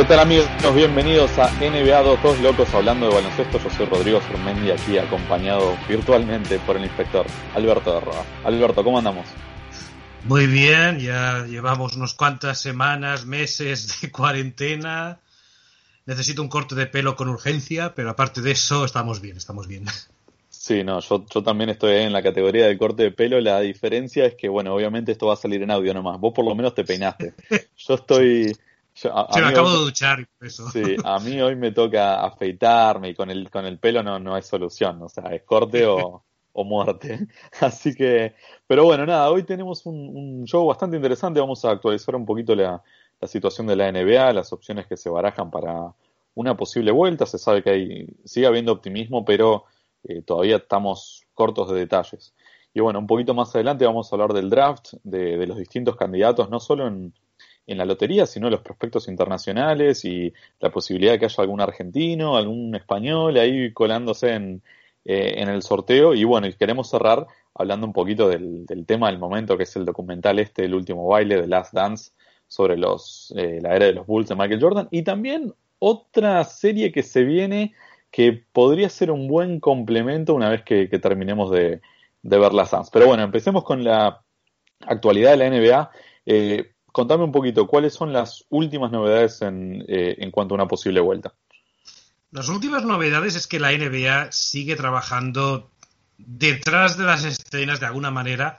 [0.00, 0.48] ¿Qué tal amigos?
[0.74, 3.58] Bienvenidos a NBA 2 Locos hablando de baloncesto.
[3.62, 8.24] Yo soy Rodrigo Surmendi aquí acompañado virtualmente por el inspector Alberto de Roa.
[8.44, 9.26] Alberto, ¿cómo andamos?
[10.24, 15.18] Muy bien, ya llevamos unas cuantas semanas, meses de cuarentena.
[16.06, 19.84] Necesito un corte de pelo con urgencia, pero aparte de eso estamos bien, estamos bien.
[20.48, 23.38] Sí, no, yo, yo también estoy en la categoría del corte de pelo.
[23.38, 26.18] La diferencia es que, bueno, obviamente esto va a salir en audio nomás.
[26.18, 27.34] Vos por lo menos te peinaste.
[27.76, 28.56] Yo estoy...
[29.02, 30.28] Yo, a, me acabo de duchar.
[30.40, 30.68] Eso.
[30.70, 34.34] Sí, a mí hoy me toca afeitarme y con el, con el pelo no, no
[34.34, 35.00] hay solución.
[35.02, 37.26] O sea, es corte o, o muerte.
[37.60, 38.34] Así que,
[38.66, 41.40] pero bueno, nada, hoy tenemos un, un, show bastante interesante.
[41.40, 42.82] Vamos a actualizar un poquito la,
[43.20, 45.94] la, situación de la NBA, las opciones que se barajan para
[46.34, 47.26] una posible vuelta.
[47.26, 49.64] Se sabe que hay, sigue habiendo optimismo, pero
[50.04, 52.34] eh, todavía estamos cortos de detalles.
[52.74, 55.96] Y bueno, un poquito más adelante vamos a hablar del draft, de, de los distintos
[55.96, 57.12] candidatos, no solo en,
[57.70, 62.36] en la lotería, sino los prospectos internacionales y la posibilidad de que haya algún argentino,
[62.36, 64.62] algún español ahí colándose en,
[65.04, 66.14] eh, en el sorteo.
[66.14, 69.84] Y bueno, y queremos cerrar hablando un poquito del, tema del momento, que es el
[69.84, 72.12] documental este, El último baile, de Last Dance,
[72.48, 74.88] sobre los, eh, la era de los Bulls de Michael Jordan.
[74.90, 77.74] Y también otra serie que se viene
[78.10, 81.80] que podría ser un buen complemento una vez que, terminemos de,
[82.22, 82.90] ver las Dance.
[82.92, 84.22] Pero bueno, empecemos con la
[84.80, 85.90] actualidad de la NBA.
[86.26, 90.68] Eh, contame un poquito, ¿cuáles son las últimas novedades en, eh, en cuanto a una
[90.68, 91.34] posible vuelta?
[92.30, 95.70] Las últimas novedades es que la NBA sigue trabajando
[96.16, 98.58] detrás de las escenas de alguna manera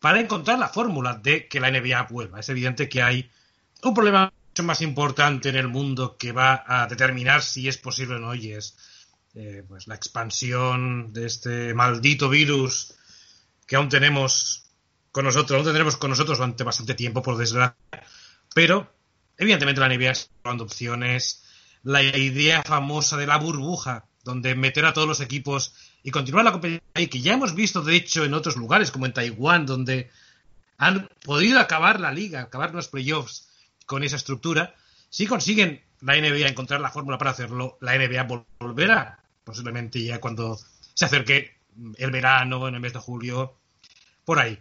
[0.00, 2.40] para encontrar la fórmula de que la NBA vuelva.
[2.40, 3.30] Es evidente que hay
[3.82, 8.16] un problema mucho más importante en el mundo que va a determinar si es posible
[8.16, 8.76] o no y es
[9.34, 12.94] eh, pues la expansión de este maldito virus
[13.66, 14.61] que aún tenemos
[15.12, 17.76] con nosotros, aún tendremos con nosotros durante bastante tiempo, por desgracia.
[18.54, 18.92] Pero,
[19.36, 21.44] evidentemente, la NBA está probando opciones.
[21.82, 26.52] La idea famosa de la burbuja, donde meter a todos los equipos y continuar la
[26.52, 30.10] competición, que ya hemos visto, de hecho, en otros lugares, como en Taiwán, donde
[30.78, 33.48] han podido acabar la liga, acabar los playoffs
[33.86, 34.74] con esa estructura.
[35.10, 38.26] Si consiguen la NBA encontrar la fórmula para hacerlo, la NBA
[38.58, 40.58] volverá, posiblemente ya cuando
[40.94, 41.58] se acerque
[41.96, 43.58] el verano, en el mes de julio,
[44.24, 44.58] por ahí.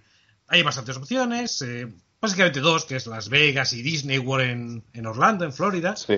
[0.52, 1.88] Hay bastantes opciones, eh,
[2.20, 5.96] básicamente dos, que es Las Vegas y Disney World en, en Orlando, en Florida.
[5.96, 6.16] Sí.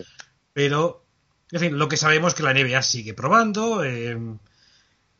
[0.51, 1.05] Pero,
[1.51, 3.83] en fin, lo que sabemos es que la NBA sigue probando.
[3.83, 4.17] Eh,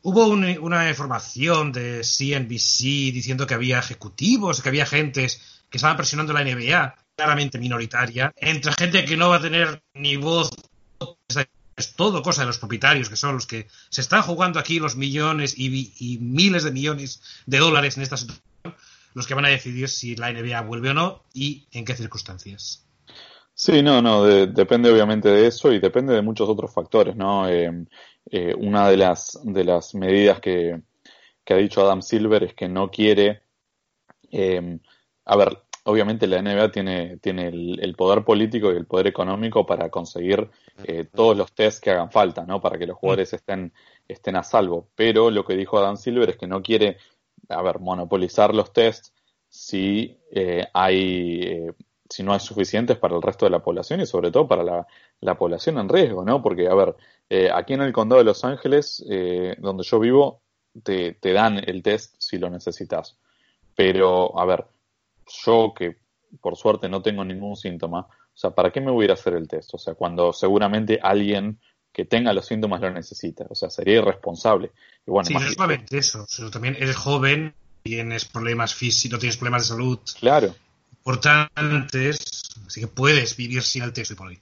[0.02, 5.96] hubo un, una información de CNBC diciendo que había ejecutivos, que había gentes que estaban
[5.96, 10.50] presionando la NBA, claramente minoritaria, entre gente que no va a tener ni voz
[11.76, 14.96] es todo cosa de los propietarios, que son los que se están jugando aquí los
[14.96, 18.53] millones y, y miles de millones de dólares en esta situación
[19.14, 22.86] los que van a decidir si la NBA vuelve o no y en qué circunstancias.
[23.54, 27.48] Sí, no, no, de, depende obviamente de eso y depende de muchos otros factores, ¿no?
[27.48, 27.86] Eh,
[28.30, 30.80] eh, una de las, de las medidas que,
[31.44, 33.42] que, ha dicho Adam Silver es que no quiere,
[34.32, 34.80] eh,
[35.24, 39.66] a ver, obviamente la NBA tiene, tiene el, el, poder político y el poder económico
[39.66, 40.50] para conseguir
[40.84, 42.60] eh, todos los tests que hagan falta, ¿no?
[42.60, 43.72] Para que los jugadores estén,
[44.08, 44.88] estén a salvo.
[44.94, 46.96] Pero lo que dijo Adam Silver es que no quiere
[47.48, 49.12] a ver, monopolizar los tests
[49.48, 51.72] si eh, hay eh,
[52.08, 54.86] si no hay suficientes para el resto de la población y sobre todo para la,
[55.20, 56.42] la población en riesgo, ¿no?
[56.42, 56.94] Porque, a ver,
[57.28, 60.42] eh, aquí en el condado de Los Ángeles, eh, donde yo vivo,
[60.82, 63.18] te, te, dan el test si lo necesitas.
[63.74, 64.66] Pero, a ver,
[65.44, 65.96] yo que
[66.40, 69.34] por suerte no tengo ningún síntoma, o sea, ¿para qué me voy a a hacer
[69.34, 69.74] el test?
[69.74, 71.60] O sea, cuando seguramente alguien
[71.94, 73.46] que tenga los síntomas lo necesita.
[73.48, 74.72] O sea, sería irresponsable.
[75.06, 77.54] Y bueno, sí, no es solamente eso, sino también eres joven,
[77.84, 79.98] tienes problemas físicos, tienes problemas de salud.
[80.18, 80.54] Claro.
[80.98, 84.38] Importantes, así que puedes vivir sin el texto y por ahí.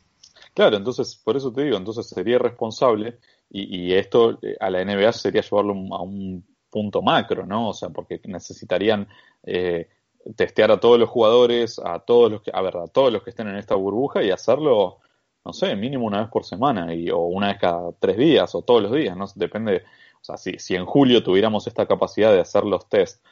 [0.55, 3.19] Claro, entonces, por eso te digo, entonces sería irresponsable
[3.51, 7.69] y, y esto eh, a la NBA sería llevarlo a un punto macro, ¿no?
[7.69, 9.07] O sea, porque necesitarían
[9.43, 9.91] eh,
[10.37, 13.31] testear a todos los jugadores, a todos los que, a ver, a todos los que
[13.31, 15.02] estén en esta burbuja y hacerlo,
[15.45, 18.63] no sé, mínimo una vez por semana y, o una vez cada tres días o
[18.63, 19.85] todos los días, no depende,
[20.21, 23.25] o sea, si, si en julio tuviéramos esta capacidad de hacer los test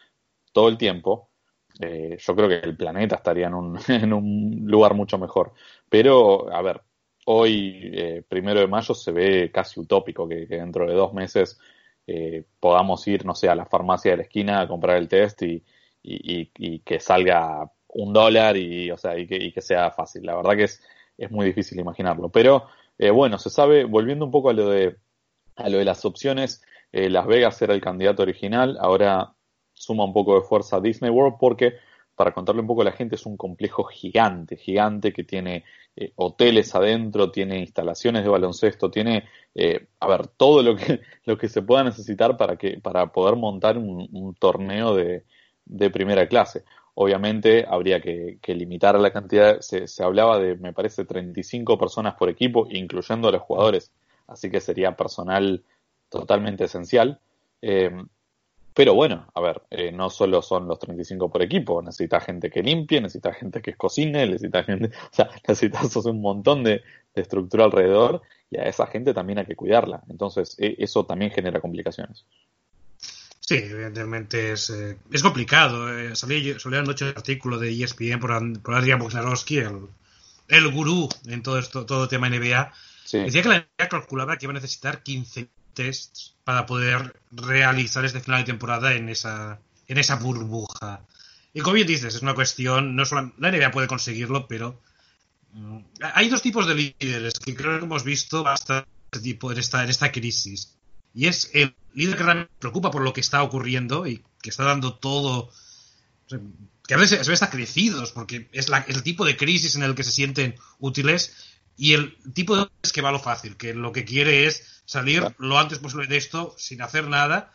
[0.52, 1.30] todo el tiempo,
[1.80, 3.78] eh, yo creo que el planeta estaría en un,
[4.66, 5.52] lugar mucho mejor.
[5.88, 6.82] Pero, a ver,
[7.26, 11.58] hoy, eh, primero de mayo, se ve casi utópico que, dentro de dos meses
[12.06, 15.42] eh, podamos ir, no sé, a la farmacia de la esquina a comprar el test
[15.42, 15.62] y,
[16.02, 20.24] y, que salga un dólar y, o sea, y, que, que sea fácil.
[20.26, 20.82] La verdad que es,
[21.20, 22.28] es muy difícil imaginarlo.
[22.31, 22.67] Pero,
[23.14, 24.96] bueno, se sabe, volviendo un poco a lo de,
[25.56, 26.62] a lo de las opciones,
[26.93, 29.34] Las Vegas era el candidato original, ahora
[29.81, 31.75] suma un poco de fuerza a Disney World porque,
[32.14, 35.64] para contarle un poco a la gente, es un complejo gigante, gigante que tiene
[35.96, 39.25] eh, hoteles adentro, tiene instalaciones de baloncesto, tiene,
[39.55, 43.37] eh, a ver, todo lo que, lo que se pueda necesitar para, que, para poder
[43.37, 45.25] montar un, torneo de,
[45.64, 46.64] de, primera clase.
[46.94, 52.14] Obviamente habría que, que limitar la cantidad, se, se, hablaba de, me parece, 35 personas
[52.14, 53.92] por equipo, incluyendo a los jugadores,
[54.26, 55.64] así que sería personal
[56.08, 57.20] totalmente esencial.
[57.62, 57.90] Eh,
[58.75, 62.62] pero bueno, a ver, eh, no solo son los 35 por equipo, necesita gente que
[62.62, 66.82] limpie, necesita gente que cocine, necesita gente, o sea, necesitas un montón de,
[67.12, 70.02] estructura alrededor y a esa gente también hay que cuidarla.
[70.08, 72.25] Entonces, e, eso también genera complicaciones.
[73.50, 75.93] Sí, evidentemente es, eh, es complicado.
[75.93, 79.88] Eh, salí, anoche el artículo de ESPN por, por Adrian Bognarowski, el,
[80.47, 82.73] el gurú en todo esto, todo tema NBA.
[83.11, 88.20] Decía que la NBA calculaba que iba a necesitar 15 tests para poder realizar este
[88.20, 89.58] final de temporada en esa,
[89.88, 91.00] en esa burbuja.
[91.52, 94.81] Y como bien dices, es una cuestión, no solo la NBA puede conseguirlo, pero
[95.55, 95.79] mm,
[96.14, 98.87] hay dos tipos de líderes que creo que hemos visto bastante
[99.20, 100.76] tipo en esta, en esta crisis.
[101.14, 104.64] Y es el líder que realmente preocupa por lo que está ocurriendo y que está
[104.64, 105.50] dando todo.
[106.86, 109.74] que a veces se ve hasta crecidos, porque es, la, es el tipo de crisis
[109.74, 111.34] en el que se sienten útiles
[111.76, 115.34] y el tipo de es que va lo fácil, que lo que quiere es salir
[115.38, 117.52] lo antes posible de esto sin hacer nada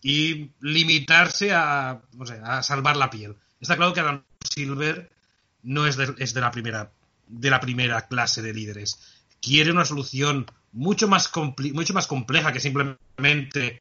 [0.00, 3.36] y limitarse a, no sé, a salvar la piel.
[3.60, 5.10] Está claro que Adam Silver
[5.62, 6.92] no es de, es de la primera
[7.28, 8.98] de la primera clase de líderes.
[9.40, 11.30] Quiere una solución mucho más,
[11.72, 13.80] mucho más compleja que simplemente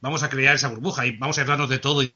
[0.00, 2.14] vamos a crear esa burbuja y vamos a hablarnos de todo y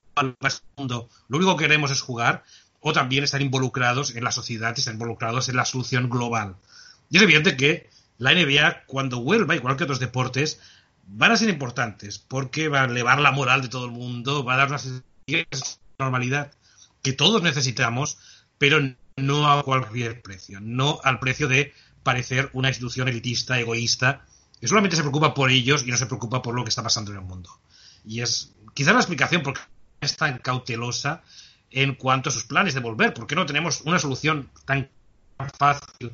[0.76, 1.08] mundo.
[1.28, 2.44] Lo único que queremos es jugar
[2.80, 6.56] o también estar involucrados en la sociedad y estar involucrados en la solución global.
[7.10, 7.88] Y es evidente que
[8.18, 10.60] la NBA, cuando vuelva, igual que otros deportes,
[11.06, 14.54] van a ser importantes porque va a elevar la moral de todo el mundo, va
[14.54, 14.78] a dar una
[15.98, 16.52] normalidad
[17.02, 18.18] que todos necesitamos,
[18.58, 18.80] pero
[19.16, 21.72] no a cualquier precio, no al precio de
[22.02, 24.24] parecer una institución elitista, egoísta,
[24.60, 27.10] que solamente se preocupa por ellos y no se preocupa por lo que está pasando
[27.10, 27.50] en el mundo.
[28.04, 29.60] Y es quizá la explicación por qué
[30.00, 31.22] es tan cautelosa
[31.70, 34.88] en cuanto a sus planes de volver, porque no tenemos una solución tan
[35.58, 36.12] fácil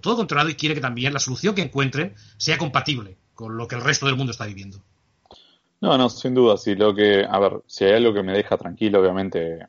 [0.00, 3.74] todo controlado y quiere que también la solución que encuentren sea compatible con lo que
[3.74, 4.78] el resto del mundo está viviendo.
[5.80, 6.56] No, no, sin duda.
[6.56, 9.66] Si lo que, a ver, si hay algo que me deja tranquilo, obviamente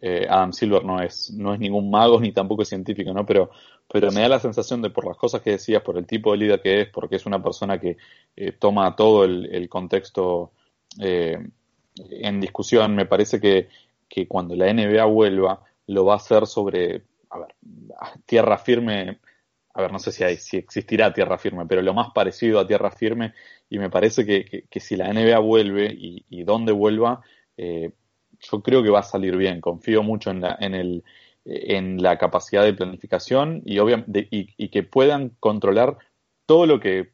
[0.00, 3.26] eh, Adam Silver no es, no es ningún mago ni tampoco es científico, ¿no?
[3.26, 3.50] Pero,
[3.86, 6.38] pero me da la sensación de por las cosas que decías, por el tipo de
[6.38, 7.96] líder que es, porque es una persona que
[8.36, 10.52] eh, toma todo el, contexto
[11.00, 11.38] eh,
[12.10, 13.68] en discusión, me parece que,
[14.08, 17.54] que cuando la NBA vuelva, lo va a hacer sobre, a ver,
[18.26, 19.18] tierra firme
[19.74, 22.66] a ver, no sé si, hay, si existirá tierra firme, pero lo más parecido a
[22.66, 23.34] tierra firme,
[23.68, 27.20] y me parece que, que, si la NBA vuelve y, donde vuelva,
[27.56, 27.92] eh,
[28.40, 29.60] yo creo que va a salir bien.
[29.60, 31.04] Confío mucho en la, en el,
[31.44, 35.98] en la capacidad de planificación y, obviamente, y, que puedan controlar
[36.46, 37.12] todo lo que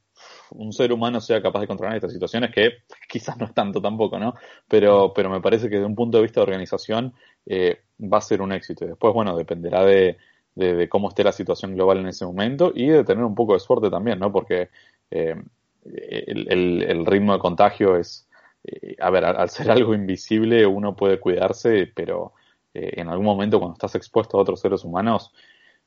[0.51, 2.71] un ser humano sea capaz de controlar en estas situaciones, que
[3.09, 4.35] quizás no es tanto tampoco, ¿no?
[4.69, 7.15] Pero, pero me parece que desde un punto de vista de organización
[7.47, 8.85] eh, va a ser un éxito.
[8.85, 10.17] Y después, bueno, dependerá de,
[10.55, 13.61] de, cómo esté la situación global en ese momento y de tener un poco de
[13.61, 14.33] suerte también, ¿no?
[14.33, 14.71] Porque
[15.11, 15.37] eh,
[15.85, 18.26] el, ritmo de contagio es,
[18.67, 22.35] eh, a ver, al, ser algo invisible uno puede cuidarse, pero
[22.75, 25.33] eh, en algún momento cuando estás expuesto a otros seres humanos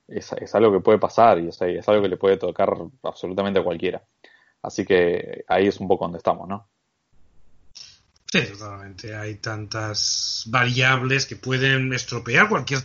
[0.07, 3.59] es, es algo que puede pasar y es, es algo que le puede tocar absolutamente
[3.59, 4.03] a cualquiera.
[4.61, 6.67] Así que ahí es un poco donde estamos, ¿no?
[8.25, 9.15] Sí, totalmente.
[9.15, 12.81] Hay tantas variables que pueden estropear cualquier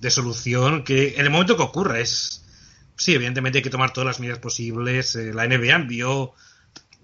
[0.00, 2.44] de solución que en el momento que ocurra es
[2.96, 6.34] sí evidentemente hay que tomar todas las medidas posibles eh, la NBA envió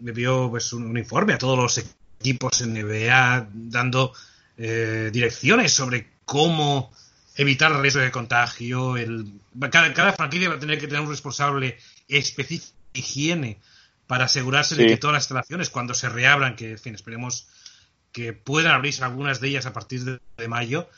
[0.04, 1.84] envió pues un, informe a todos los
[2.20, 4.12] equipos NBA dando
[4.56, 6.92] eh, direcciones sobre cómo
[7.36, 9.32] evitar el riesgo de contagio el
[9.70, 11.78] cada, cada franquicia va a tener que tener un responsable
[12.08, 13.60] específico de higiene
[14.06, 17.46] para asegurarse de que todas las instalaciones cuando se reabran que en fin esperemos
[18.12, 20.88] que puedan abrirse algunas de ellas a partir de mayo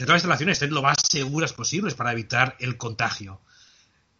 [0.00, 3.40] que todas las instalaciones estén lo más seguras posibles para evitar el contagio.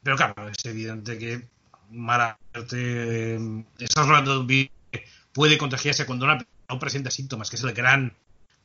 [0.02, 1.48] Pero claro, es evidente que
[1.90, 7.62] mala estamos hablando de un virus que puede contagiarse cuando no presenta síntomas, que es
[7.62, 8.16] el gran,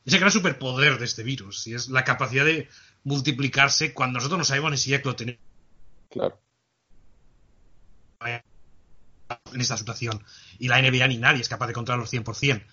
[0.04, 2.68] ese gran superpoder de este virus, y es la capacidad de
[3.04, 5.40] multiplicarse cuando nosotros no sabemos ni siquiera que lo tenemos.
[6.10, 6.38] Claro.
[9.52, 10.22] En esta situación.
[10.58, 12.64] Y la NBA ni nadie es capaz de controlarlo al 100%.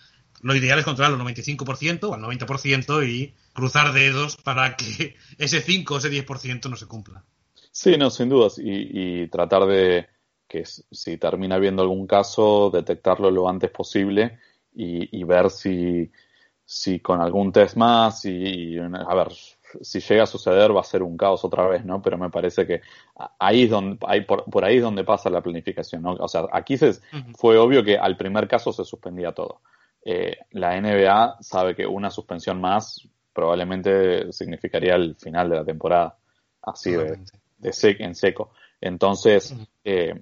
[0.41, 5.61] Lo ideal es controlarlo al 95% o al 90% y cruzar dedos para que ese
[5.61, 7.23] 5 o ese 10% no se cumpla.
[7.71, 8.55] Sí, no, sin dudas.
[8.57, 10.07] Y, tratar de
[10.53, 14.37] que si termina habiendo algún caso, detectarlo lo antes posible
[14.71, 16.11] y, ver si,
[16.63, 19.29] si con algún test más y, a ver,
[19.81, 22.03] si llega a suceder va a ser un caos otra vez, ¿no?
[22.03, 22.81] Pero me parece que
[23.39, 26.13] ahí es donde, ahí, por, por ahí es donde pasa la planificación, ¿no?
[26.19, 26.93] O sea, aquí se,
[27.35, 29.61] fue obvio que al primer caso se suspendía todo.
[30.05, 36.15] Eh, la NBA sabe que una suspensión más probablemente significaría el final de la temporada,
[36.61, 37.17] así de,
[37.57, 38.51] de en seco.
[38.79, 40.13] Entonces, eh,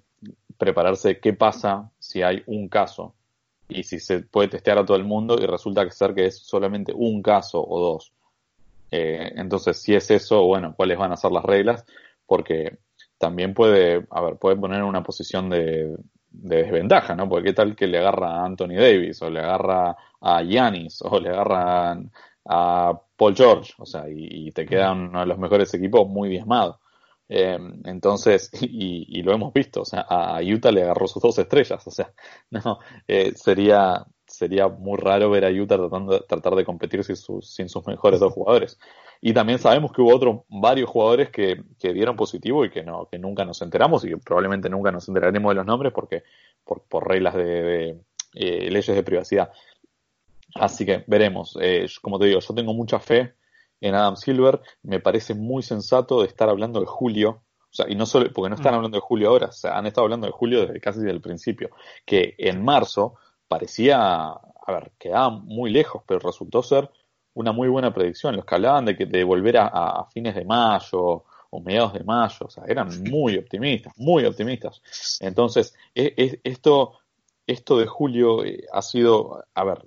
[0.62, 3.16] prepararse qué pasa si hay un caso
[3.68, 6.38] y si se puede testear a todo el mundo y resulta que ser que es
[6.38, 8.14] solamente un caso o dos.
[8.92, 11.84] Eh, entonces, si es eso, bueno, cuáles van a ser las reglas,
[12.28, 12.78] porque
[13.18, 15.98] también puede, a ver, puede poner en una posición de,
[16.30, 17.28] desventaja, ¿no?
[17.28, 21.20] Porque qué tal que le agarra a Anthony Davis, o le agarra a Giannis, o
[21.20, 21.98] le agarra
[22.46, 26.81] a Paul George, o sea, y, te queda uno de los mejores equipos muy diezmado.
[27.34, 31.82] Eh, entonces, y, lo hemos visto, o sea, a Utah le agarró sus dos estrellas,
[31.88, 32.12] o sea,
[32.52, 37.16] no, eh, sería, sería muy raro ver a Utah tratando de, tratar de competir sin
[37.16, 38.78] sus, sin sus mejores dos jugadores.
[39.22, 43.08] Y también sabemos que hubo otros varios jugadores que, que, dieron positivo y que no,
[43.10, 46.24] que nunca nos enteramos y que probablemente nunca nos enteraremos de los nombres porque,
[46.66, 47.98] por, por reglas de,
[48.34, 49.52] eh, leyes de privacidad.
[50.56, 51.58] Así que veremos.
[51.62, 53.36] Eh, como te digo, yo tengo mucha fe
[53.82, 54.62] en Adam Silver.
[54.84, 57.42] Me parece muy sensato de estar hablando de Julio.
[57.70, 58.76] O sea, y no solo, porque no están mm.
[58.76, 61.22] hablando de Julio ahora, o sea, han estado hablando de Julio desde casi desde el
[61.22, 61.72] principio.
[62.06, 63.16] Que en marzo
[63.48, 66.90] parecía, a ver, quedaba muy lejos, pero resultó ser
[67.34, 68.36] una muy buena predicción.
[68.36, 72.46] Los que hablaban de que de volver a, fines de mayo o mediados de mayo,
[72.46, 74.82] o sea, eran muy optimistas, muy optimistas.
[75.20, 77.00] Entonces, e, esto,
[77.48, 79.86] esto de julio eh, ha sido, a ver,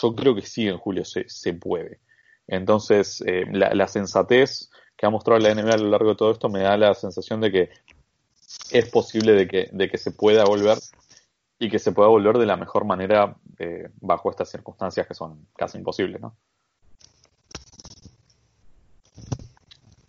[0.00, 2.00] yo creo que sí en julio se, se puede.
[2.48, 6.48] Entonces, eh, la, sensatez que ha mostrado la NBA a lo largo de todo esto
[6.48, 7.70] me da la sensación de que
[8.70, 10.78] es posible de que, se pueda volver
[11.58, 15.46] y que se pueda volver de la mejor manera eh, bajo estas circunstancias que son
[15.56, 16.36] casi imposibles, ¿no?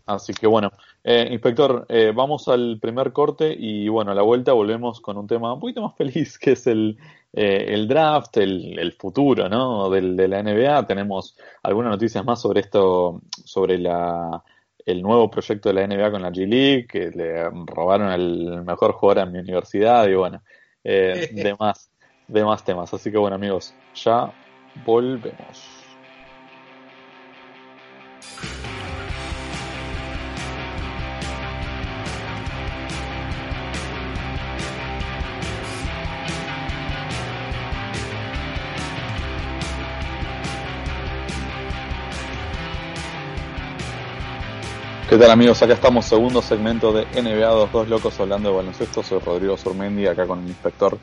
[0.08, 0.72] Así que bueno,
[1.04, 5.28] eh, inspector, eh, vamos al primer corte y bueno, a la vuelta volvemos con un
[5.28, 6.98] tema un poquito más feliz, que es el,
[7.38, 9.90] el draft, el, futuro, ¿no?
[9.90, 10.88] Del, de la NBA.
[10.88, 14.44] Tenemos algunas noticias más sobre esto, sobre la,
[14.88, 18.94] el nuevo proyecto de la NBA con la G League, que le robaron al mejor
[18.94, 20.42] jugador en mi universidad y bueno,
[20.84, 21.92] eh, de, más,
[22.28, 22.94] de más temas.
[22.94, 24.32] Así que bueno amigos, ya
[24.86, 25.78] volvemos.
[45.10, 45.64] ¿Qué tal amigos?
[45.64, 49.02] Acá estamos, segundo segmento de NBA, dos, dos locos hablando de baloncesto.
[49.02, 50.98] Soy Rodrigo Surmendi, acá con el inspector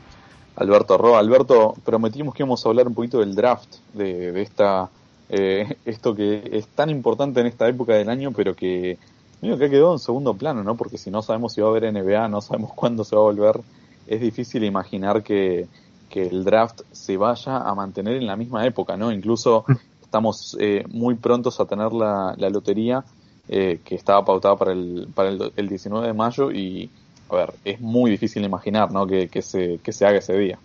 [0.57, 1.17] Alberto Roa.
[1.17, 4.91] Alberto, prometimos que íbamos a hablar un poquito del draft, de, esta
[5.29, 8.99] eh, esto que es tan importante en esta época del año, pero que
[9.41, 10.75] medio que ha quedado en segundo plano, ¿no?
[10.75, 13.25] Porque si no sabemos si va a haber NBA, no sabemos cuándo se va a
[13.25, 13.59] volver,
[14.05, 15.65] es difícil imaginar que,
[16.11, 19.11] que el draft se vaya a mantener en la misma época, ¿no?
[19.11, 19.65] Incluso
[19.99, 23.03] estamos eh, muy prontos a tener la, la lotería
[23.47, 26.89] eh, que estaba pautada para el, para el, 19 de mayo y,
[27.29, 29.05] a ver, es muy difícil imaginar, ¿no?
[29.05, 30.57] Que, que, se, que se haga ese día.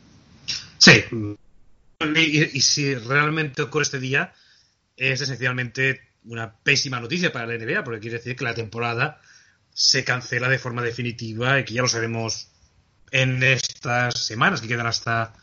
[0.78, 1.04] Sí.
[2.16, 4.32] Y, si realmente ocurre este día,
[4.96, 9.20] es esencialmente una pésima noticia para la NBA, porque quiere decir que la temporada
[9.74, 12.48] se cancela de forma definitiva y que ya lo sabemos
[13.10, 15.34] en estas semanas que quedan hasta,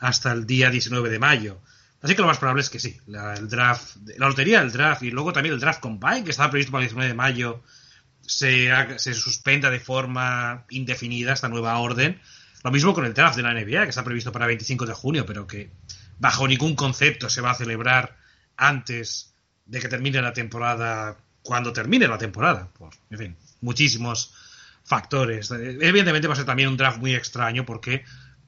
[0.00, 1.60] hasta el día 19 de mayo.
[2.04, 5.02] Así que lo más probable es que sí, la, el draft, la lotería del draft
[5.04, 7.62] y luego también el draft combine, que estaba previsto para el 19 de mayo,
[8.20, 8.68] se,
[8.98, 12.20] se suspenda de forma indefinida esta nueva orden.
[12.62, 14.92] Lo mismo con el draft de la NBA, que está previsto para el 25 de
[14.92, 15.70] junio, pero que
[16.18, 18.18] bajo ningún concepto se va a celebrar
[18.58, 19.32] antes
[19.64, 22.68] de que termine la temporada, cuando termine la temporada.
[22.76, 24.34] Pues, en fin, muchísimos
[24.84, 25.50] factores.
[25.50, 28.04] Evidentemente va a ser también un draft muy extraño porque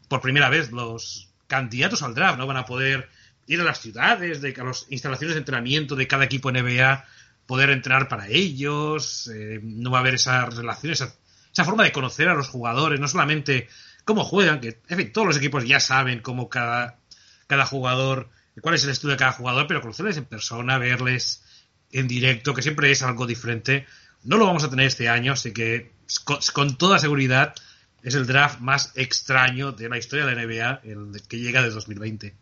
[0.09, 3.09] por primera vez los candidatos al draft no van a poder
[3.47, 7.05] ir a las ciudades, de, a las instalaciones de entrenamiento de cada equipo NBA,
[7.47, 11.15] poder entrenar para ellos, eh, no va a haber esas relaciones, esa,
[11.53, 13.69] esa, forma de conocer a los jugadores, no solamente
[14.05, 16.99] cómo juegan, que en fin, todos los equipos ya saben cómo cada,
[17.47, 18.29] cada jugador,
[18.61, 21.45] cuál es el estudio de cada jugador, pero conocerles en persona, verles
[21.93, 23.87] en directo, que siempre es algo diferente.
[24.25, 25.93] No lo vamos a tener este año, así que
[26.25, 27.55] con, con toda seguridad
[28.03, 31.71] es el draft más extraño de la historia de la NBA, el que llega de
[31.71, 32.35] 2020.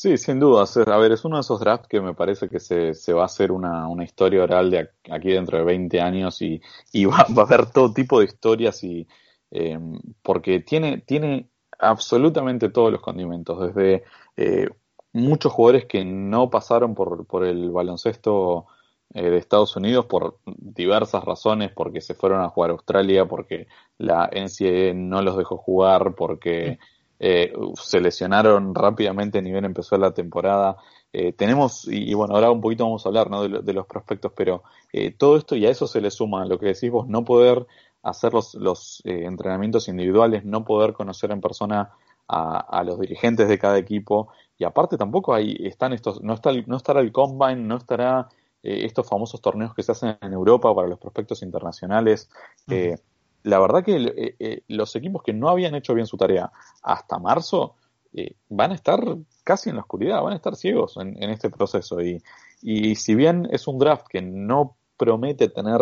[0.00, 0.64] Sí, sin duda.
[0.86, 3.26] A ver, es uno de esos drafts que me parece que se, se va a
[3.26, 7.42] hacer una, una, historia oral de aquí dentro de 20 años y, y va, va,
[7.42, 9.06] a haber todo tipo de historias y
[9.50, 9.78] eh,
[10.22, 14.04] porque tiene, tiene absolutamente todos los condimentos, desde
[14.38, 14.70] eh,
[15.12, 18.68] muchos jugadores que no pasaron por, por el baloncesto
[19.12, 23.66] eh, de Estados Unidos por diversas razones, porque se fueron a jugar a Australia, porque
[23.98, 26.78] la NCAA no los dejó jugar, porque
[27.20, 30.76] eh, se lesionaron rápidamente ni bien empezó la temporada.
[31.12, 33.46] Eh, tenemos, y, y, bueno, ahora un poquito vamos a hablar ¿no?
[33.46, 34.62] de, de los prospectos, pero
[34.92, 37.66] eh, todo esto y a eso se le suma lo que decís vos, no poder
[38.02, 41.90] hacer los, los eh, entrenamientos individuales, no poder conocer en persona
[42.26, 46.52] a, a, los dirigentes de cada equipo, y aparte tampoco hay, están estos, no, está,
[46.66, 48.28] no estará el combine, no estará
[48.62, 52.30] eh, estos famosos torneos que se hacen en Europa para los prospectos internacionales.
[52.68, 53.00] Uh -huh.
[53.42, 56.50] La verdad que eh, eh, los equipos que no habían hecho bien su tarea
[56.82, 57.76] hasta marzo
[58.12, 59.00] eh, van a estar
[59.44, 62.00] casi en la oscuridad, van a estar ciegos en, este proceso.
[62.00, 62.22] Y,
[62.60, 65.80] y, si bien es un draft que no promete tener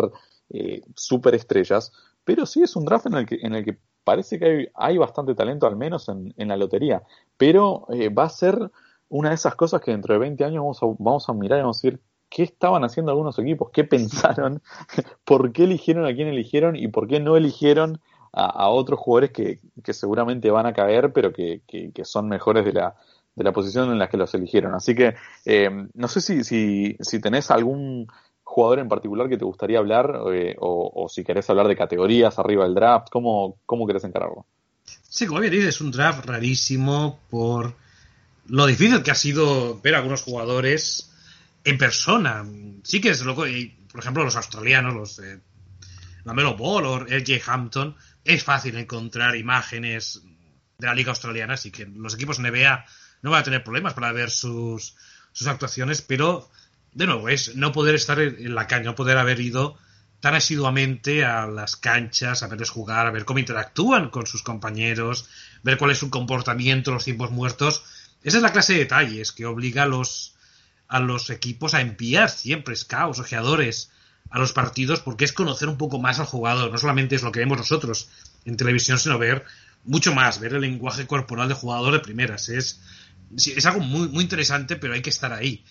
[0.95, 1.91] superestrellas,
[2.23, 4.97] pero sí es un draft en el que, en el que parece que hay, hay
[4.97, 7.03] bastante talento, al menos en, en la lotería.
[7.37, 7.87] Pero
[8.17, 8.71] va a ser
[9.09, 11.61] una de esas cosas que dentro de 20 años vamos a, vamos a mirar y
[11.61, 14.61] vamos a decir qué estaban haciendo algunos equipos, qué pensaron,
[15.25, 17.99] por qué eligieron a quién eligieron y por qué no eligieron
[18.31, 19.59] a, otros jugadores que,
[19.93, 21.61] seguramente van a caer, pero que,
[22.03, 24.75] son mejores de la, posición en la que los eligieron.
[24.75, 28.07] Así que eh, no sé si tenés algún
[28.49, 32.39] jugador en particular que te gustaría hablar eh, o, o, si querés hablar de categorías
[32.39, 34.45] arriba del draft, ¿cómo, cómo querés encararlo?
[34.83, 37.75] Sí, como bien dices, es un draft rarísimo por
[38.47, 41.08] lo difícil que ha sido ver a algunos jugadores
[41.69, 42.45] en persona.
[42.83, 45.39] Sí que es loco, y, por ejemplo, los australianos, los eh,
[46.23, 50.21] Lamelo Ball o LJ Hampton, es fácil encontrar imágenes
[50.77, 52.85] de la liga australiana, así que los equipos NBA
[53.21, 54.95] no van a tener problemas para ver sus,
[55.31, 56.49] sus actuaciones, pero
[56.93, 59.77] de nuevo es no poder estar en la caña, no poder haber ido
[60.19, 65.29] tan asiduamente a las canchas, a verles jugar, a ver cómo interactúan con sus compañeros,
[65.63, 67.83] ver cuál es su comportamiento, los tiempos muertos.
[68.23, 70.35] Esa es la clase de detalles que obliga a los,
[70.89, 73.91] a los equipos a enviar siempre scouts, ojeadores
[74.31, 76.71] a los partidos, porque es conocer un poco más al jugador.
[76.71, 78.09] No solamente es lo que vemos nosotros
[78.45, 79.45] en televisión, sino ver
[79.85, 82.49] mucho más, ver el lenguaje corporal del jugador de primeras.
[82.49, 82.81] Es,
[83.35, 85.63] es algo muy, muy interesante, pero hay que estar ahí.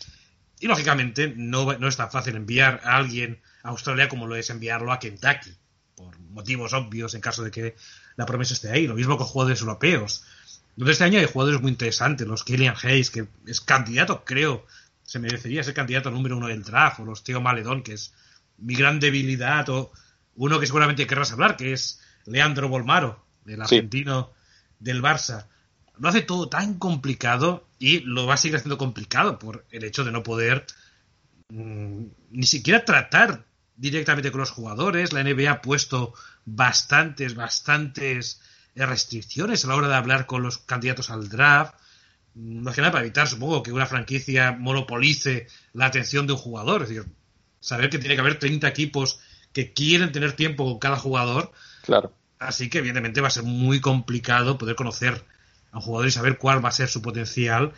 [0.60, 4.50] Y lógicamente no, no es tan fácil enviar a alguien a Australia como lo es
[4.50, 5.52] enviarlo a Kentucky,
[5.96, 7.76] por motivos obvios en caso de que
[8.16, 8.86] la promesa esté ahí.
[8.86, 10.24] Lo mismo con jugadores europeos.
[10.70, 14.64] Entonces este año hay jugadores muy interesantes, los Killian Hayes, que es candidato, creo,
[15.08, 18.12] se merecería ser candidato número uno del draft, o los Teo Maledón, que es
[18.58, 19.90] mi gran debilidad, o
[20.34, 24.74] uno que seguramente querrás hablar, que es Leandro Bolmaro, el argentino sí.
[24.80, 25.46] del Barça.
[25.98, 30.04] Lo hace todo tan complicado y lo va a seguir haciendo complicado por el hecho
[30.04, 30.66] de no poder
[31.48, 35.14] mmm, ni siquiera tratar directamente con los jugadores.
[35.14, 36.12] La NBA ha puesto
[36.44, 38.42] bastantes, bastantes
[38.74, 41.76] restricciones a la hora de hablar con los candidatos al draft.
[42.34, 46.82] Más que nada para evitar, supongo, que una franquicia monopolice la atención de un jugador.
[46.82, 47.06] Es decir,
[47.60, 49.20] saber que tiene que haber 30 equipos
[49.52, 51.52] que quieren tener tiempo con cada jugador.
[51.82, 52.12] Claro.
[52.38, 55.24] Así que, evidentemente, va a ser muy complicado poder conocer
[55.72, 57.72] a un jugador y saber cuál va a ser su potencial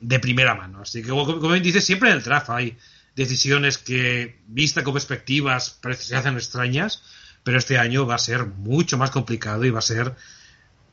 [0.00, 0.80] de primera mano.
[0.80, 2.76] Así que, como, como dices, siempre en el draft hay
[3.14, 7.02] decisiones que, vista con perspectivas, parece que se hacen extrañas,
[7.44, 10.14] pero este año va a ser mucho más complicado y va a ser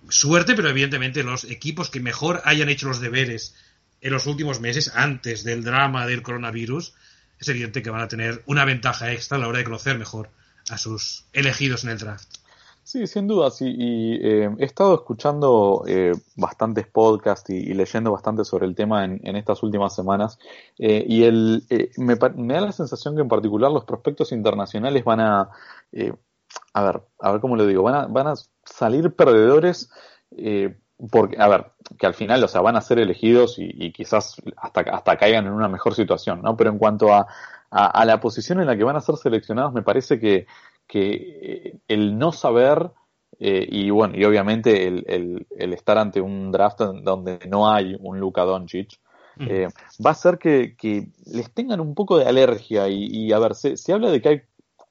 [0.08, 3.56] suerte, pero evidentemente los equipos que mejor hayan hecho los deberes
[4.02, 6.94] en los últimos meses, antes del drama del coronavirus,
[7.40, 10.30] es evidente que van a tener una ventaja extra a la hora de conocer mejor
[10.70, 12.40] a sus elegidos en el draft.
[12.84, 13.66] Sí, sin duda, sí.
[13.78, 19.36] Y eh, he estado escuchando eh, bastantes podcasts y, leyendo bastante sobre el tema en,
[19.36, 20.40] estas últimas semanas.
[20.80, 25.04] Eh, y el, eh, me, me, da la sensación que en particular los prospectos internacionales
[25.04, 25.50] van a,
[26.74, 28.34] a ver, a ver cómo lo digo, van a, van a
[28.74, 29.90] salir perdedores.
[31.12, 34.36] porque, a ver, que al final, o sea, van a ser elegidos y, y quizás
[34.58, 36.58] hasta, hasta caigan en una mejor situación, ¿no?
[36.58, 37.28] Pero en cuanto a,
[37.72, 40.46] a, a la posición en la que van a ser seleccionados, me parece que,
[40.88, 42.92] que el no saber
[43.40, 47.96] eh, y bueno, y obviamente el, el, el, estar ante un draft donde no hay
[48.00, 49.00] un Luka Doncic,
[49.40, 49.70] eh,
[50.06, 50.76] va a ser que,
[51.26, 52.90] les tengan un poco de alergia.
[52.90, 54.42] Y, a ver, se, habla de que hay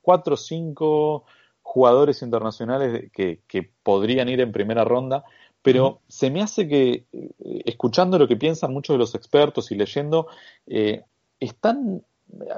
[0.01, 1.27] cuatro o cinco
[1.69, 5.25] jugadores internacionales que, podrían ir en primera ronda,
[5.61, 9.75] pero se me hace que, eh, escuchando lo que piensan muchos de los expertos y
[9.75, 10.29] leyendo,
[10.67, 11.03] eh,
[11.39, 12.03] están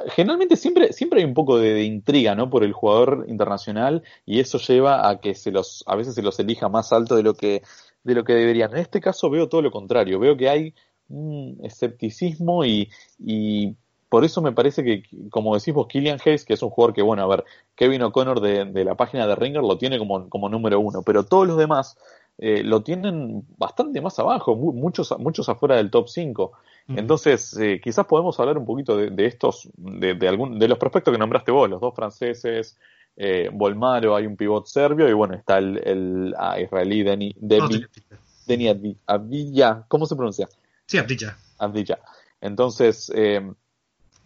[0.09, 2.51] generalmente siempre, siempre hay un poco de, intriga, ¿no?
[2.51, 6.39] Por el jugador internacional y eso lleva a que se los, a veces se los
[6.39, 7.63] elija más alto de lo que,
[8.05, 8.73] de lo que deberían.
[8.73, 10.75] En este caso veo todo lo contrario, veo que hay
[11.09, 13.75] un escepticismo y, y
[14.11, 17.01] por eso me parece que, como decís vos, Killian Hayes, que es un jugador que,
[17.01, 17.45] bueno, a ver,
[17.77, 21.25] Kevin O'Connor de, de la página de Ringer lo tiene como, como número uno, pero
[21.25, 21.97] todos los demás
[22.43, 26.53] eh, lo tienen bastante más abajo, muchos, muchos afuera del top 5.
[26.89, 31.19] Entonces, eh, quizás podemos hablar un poquito de, estos, de, algún, de los prospectos que
[31.19, 32.77] nombraste vos, los dos franceses,
[33.17, 38.97] eh, Volmaro, hay un pivot serbio y bueno, está el, el ah, israelí Deni, Deni,
[39.07, 40.49] Abdilla, ¿cómo se pronuncia?
[40.87, 41.37] Sí, Abdilla.
[41.59, 42.01] Abdilla.
[42.41, 43.53] Entonces, eh,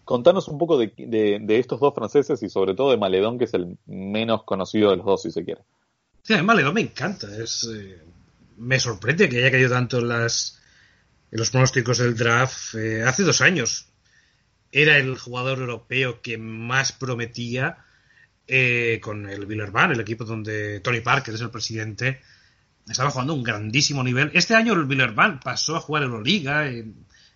[0.05, 3.55] contanos un poco de, de, estos dos franceses y sobre todo de Maledón, que es
[3.55, 5.63] el menos conocido de los dos, si se quiere.
[6.23, 7.27] Sí, Maledón me encanta.
[7.37, 7.69] Es,
[8.57, 10.61] me sorprende que haya caído tanto en las
[11.35, 13.89] en los pronósticos del draft, eh, hace dos años
[14.71, 17.79] era el jugador europeo que más prometía
[18.47, 22.21] eh, con el Villarban, el equipo donde Tony Parker es el presidente,
[22.89, 24.31] estaba jugando un grandísimo nivel.
[24.33, 26.87] Este año el Villarban pasó a jugar Euroliga, eh,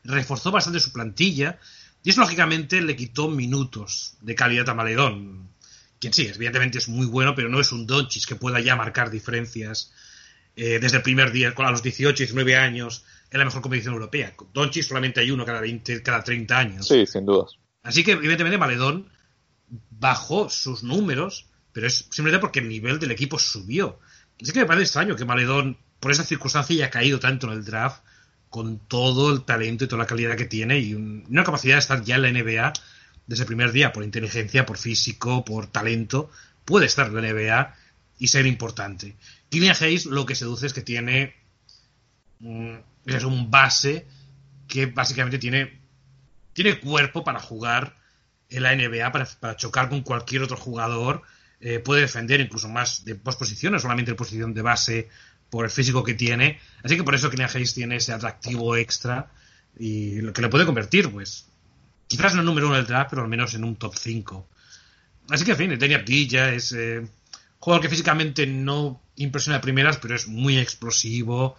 [0.05, 1.59] reforzó bastante su plantilla
[2.03, 5.51] y eso lógicamente le quitó minutos de calidad a Maledón,
[5.99, 9.11] quien sí, evidentemente es muy bueno, pero no es un Donchis que pueda ya marcar
[9.11, 9.93] diferencias
[10.55, 14.35] desde el primer día, a los 18, 19 años, es la mejor competición europea.
[14.53, 16.89] Doncic solamente hay uno cada 20, cada 30 años.
[16.89, 17.59] Sí, sin dudas.
[17.85, 19.09] Así que, evidentemente, Maledón
[19.69, 24.01] bajó sus números, pero es simplemente porque el nivel del equipo subió.
[24.43, 27.65] Así que me parece extraño que Maledón, por esa circunstancia, haya caído tanto en el
[27.65, 28.03] draft
[28.51, 32.03] con todo el talento y toda la calidad que tiene y una capacidad de estar
[32.03, 32.73] ya en la NBA
[33.27, 36.31] desde el primer día, por inteligencia, por físico, por talento,
[36.65, 37.75] puede estar en la NBA
[38.19, 39.17] y ser importante.
[39.51, 41.35] Kylian Hayes lo que seduce es que tiene
[43.07, 44.07] es un base
[44.67, 45.81] que básicamente tiene,
[46.53, 47.97] tiene cuerpo para jugar
[48.51, 51.23] en la NBA, para, chocar con cualquier otro jugador.
[51.61, 55.09] Eh, puede defender incluso más de posiciones, solamente en posición de base
[55.51, 56.61] por el físico que tiene.
[56.83, 59.31] Así que por eso Kylian Hayes tiene ese atractivo extra
[59.79, 61.47] y lo que le puede convertir, pues,
[62.07, 64.49] quizás no número uno del draft, pero al menos en un top 5.
[65.31, 67.07] Así que, en fin, Danny Abdilla es eh,
[67.59, 71.57] jugador que físicamente no impresiona de primeras, pero es muy explosivo,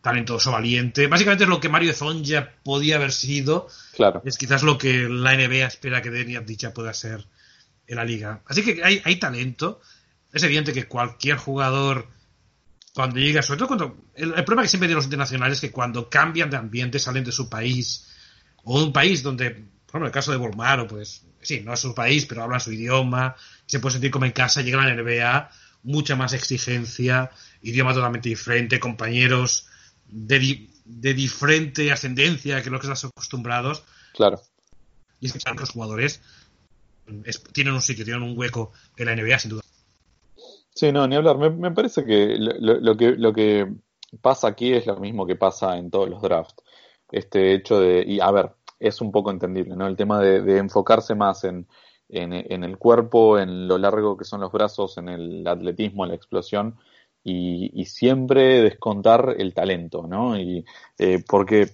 [0.00, 1.06] talentoso, valiente.
[1.06, 3.68] Básicamente es lo que Mario Zonja podía haber sido.
[3.94, 4.22] Claro.
[4.24, 7.26] Es quizás lo que la NBA espera que Deni Abdicha pueda ser
[7.86, 8.40] en la liga.
[8.46, 9.80] Así que hay, hay talento.
[10.32, 12.08] Es evidente que cualquier jugador,
[12.94, 13.96] cuando llega, sobre todo cuando.
[14.14, 17.32] El, problema que siempre tienen los internacionales es que cuando cambian de ambiente, salen de
[17.32, 18.08] su país,
[18.64, 21.80] o de un país donde, por ejemplo, el caso de Volmaro, pues sí, no es
[21.80, 25.02] su país, pero hablan su idioma, se puede sentir como en casa, llegan a la
[25.02, 25.50] NBA,
[25.84, 27.30] mucha más exigencia,
[27.62, 29.66] idioma totalmente diferente, compañeros
[30.06, 30.68] de,
[31.14, 33.84] diferente ascendencia que lo que estás acostumbrados.
[34.14, 34.40] Claro.
[35.20, 36.20] Y es que los jugadores
[37.52, 39.62] tienen un sitio, tienen un hueco en la NBA, sin duda.
[40.80, 41.36] Sí, no, ni hablar.
[41.36, 43.70] Me, parece que lo, que lo que
[44.22, 46.64] pasa aquí es lo mismo que pasa en todos los drafts.
[47.12, 49.86] Este hecho de, y a ver, es un poco entendible, ¿no?
[49.86, 51.68] El tema de, enfocarse más en,
[52.08, 56.16] en, el cuerpo, en lo largo que son los brazos, en el atletismo, en la
[56.16, 56.78] explosión,
[57.22, 60.38] y, siempre descontar el talento, ¿no?
[60.40, 60.64] Y,
[60.98, 61.70] eh, porque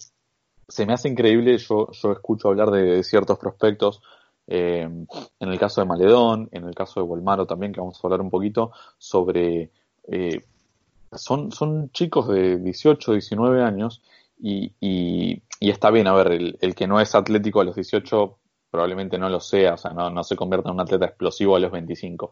[0.66, 4.02] se me hace increíble, yo, yo escucho hablar de, ciertos prospectos,
[4.46, 4.88] eh,
[5.40, 8.20] en el caso de Maledón, en el caso de Volmaro también, que vamos a hablar
[8.20, 9.70] un poquito, sobre...
[10.08, 10.44] Eh,
[11.12, 14.02] son, son chicos de 18, 19 años
[14.38, 18.36] y, y, está bien, a ver, el, el, que no es atlético a los 18
[18.70, 21.60] probablemente no lo sea, o sea, no, no se convierta en un atleta explosivo a
[21.60, 22.30] los 25,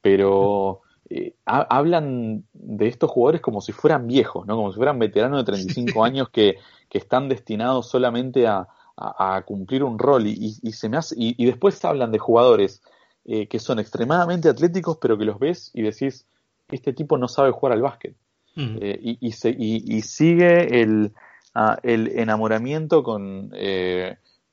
[0.00, 4.56] pero eh, hablan de estos jugadores como si fueran viejos, ¿no?
[4.56, 6.56] Como si fueran veteranos de 35 años que,
[6.88, 11.44] que, están destinados solamente a, a, cumplir un rol y, y, se me hace, y,
[11.44, 12.82] después hablan de jugadores
[13.24, 16.26] eh, que son extremadamente atléticos pero que los ves y decís,
[16.70, 18.14] este tipo no sabe jugar al básquet.
[18.54, 18.76] Mm.
[18.80, 21.12] Eh, y, y, se, y, sigue el,
[21.82, 23.50] el enamoramiento con,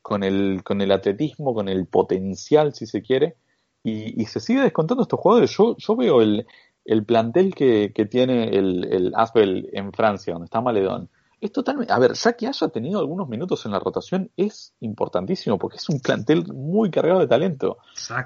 [0.01, 3.35] con, el, con el atletismo, con el potencial, si se quiere,
[3.83, 5.51] y, se sigue descontando estos jugadores.
[5.51, 6.45] Yo, yo veo el,
[6.85, 11.09] el plantel que, que tiene el, el Asbel en Francia, donde está Maledón.
[11.41, 11.93] Es totalmente.
[11.93, 15.87] A ver, ya que haya tenido algunos minutos en la rotación, es importantísimo porque es
[15.89, 17.77] un plantel muy cargado de talento.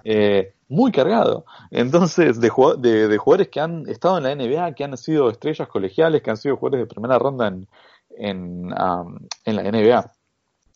[0.03, 1.45] Eh, muy cargado.
[1.69, 5.67] Entonces, de, de, de, jugadores que han estado en la NBA, que han sido estrellas
[5.67, 7.67] colegiales, que han sido jugadores de primera ronda en,
[8.17, 8.71] en,
[9.45, 10.11] en la NBA.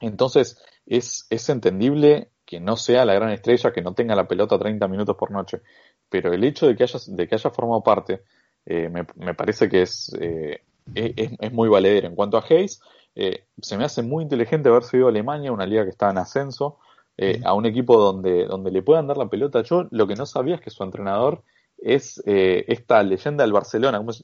[0.02, 4.60] Entonces, es, es entendible que no sea la gran estrella, que no tenga la pelota
[4.60, 5.62] 30 minutos por noche,
[6.10, 8.22] pero el hecho de que haya, de que haya formado parte
[8.66, 10.62] eh, me, me, parece que es, eh,
[10.96, 12.08] es, es, muy valedero.
[12.08, 12.82] En cuanto a Hayes,
[13.16, 16.18] eh, se me hace muy inteligente haber sido a Alemania, una liga que está en
[16.18, 16.78] ascenso,
[17.18, 19.64] eh, a un equipo donde, donde le puedan dar la pelota.
[19.64, 21.44] Yo lo que no sabía es que su entrenador
[21.78, 24.24] es eh, esta leyenda del Barcelona, como es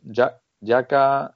[0.61, 1.35] Jaka...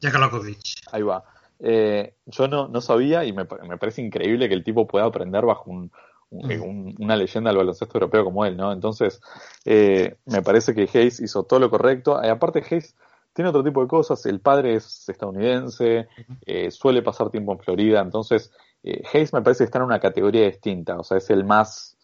[0.00, 0.58] Jaka Lokovic.
[0.92, 1.24] Ahí va.
[1.58, 5.46] Eh, yo no, no sabía y me, me, parece increíble que el tipo pueda aprender
[5.46, 5.90] bajo un,
[6.30, 8.72] un, un, una leyenda del baloncesto europeo como él, ¿no?
[8.72, 9.20] Entonces,
[9.64, 12.20] eh, me parece que Hayes hizo todo lo correcto.
[12.22, 12.94] Y aparte, Hayes
[13.36, 14.24] tiene otro tipo de cosas.
[14.24, 16.08] El padre es estadounidense,
[16.46, 18.50] eh, suele pasar tiempo en Florida, entonces
[18.82, 21.98] eh, Hayes me parece que está en una categoría distinta, o sea, es el más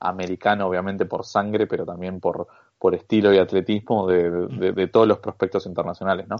[0.00, 5.06] americano, obviamente, por sangre, pero también por, por estilo y atletismo de, de, de todos
[5.06, 6.36] los prospectos internacionales, ¿no?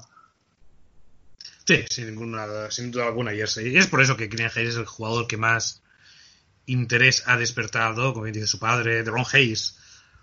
[1.66, 3.35] Sí, sin, ninguna, sin duda alguna.
[3.35, 5.83] Y es, y es por eso que Kylian Hayes es el jugador que más
[6.64, 9.79] interés ha despertado, como bien dice su padre, de Ron Hayes.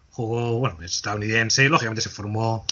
[0.10, 2.65] Jugó, bueno, es estadounidense, lógicamente se formó,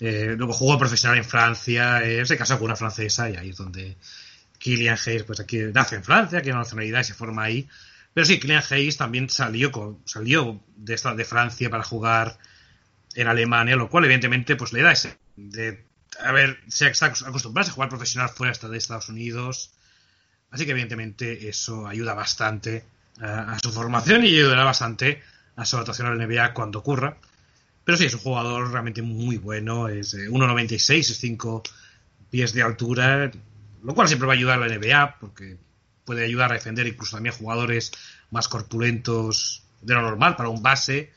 [0.00, 3.56] eh, luego jugó profesional en Francia, eh, se casó con una francesa y ahí es
[3.56, 3.96] donde
[4.58, 7.68] Kylian Hayes, pues aquí nace en Francia, tiene nacionalidad y se forma ahí.
[8.14, 12.38] Pero sí, Kylian Hayes también salió, con, salió de, esta, de Francia para jugar
[13.14, 15.84] en Alemania, lo cual evidentemente pues le da ese de
[16.20, 19.70] a ver, se está acostumbrado a jugar profesional fuera hasta de Estados Unidos.
[20.50, 22.84] Así que evidentemente eso ayuda bastante
[23.20, 25.22] a, a su formación y ayudará bastante
[25.56, 27.18] a su adaptación al NBA cuando ocurra.
[27.88, 29.88] Pero sí, es un jugador realmente muy bueno.
[29.88, 31.62] Es eh, 1,96, es 5
[32.28, 33.30] pies de altura,
[33.82, 35.56] lo cual siempre va a ayudar a la NBA porque
[36.04, 37.92] puede ayudar a defender incluso también jugadores
[38.30, 41.14] más corpulentos de lo normal para un base.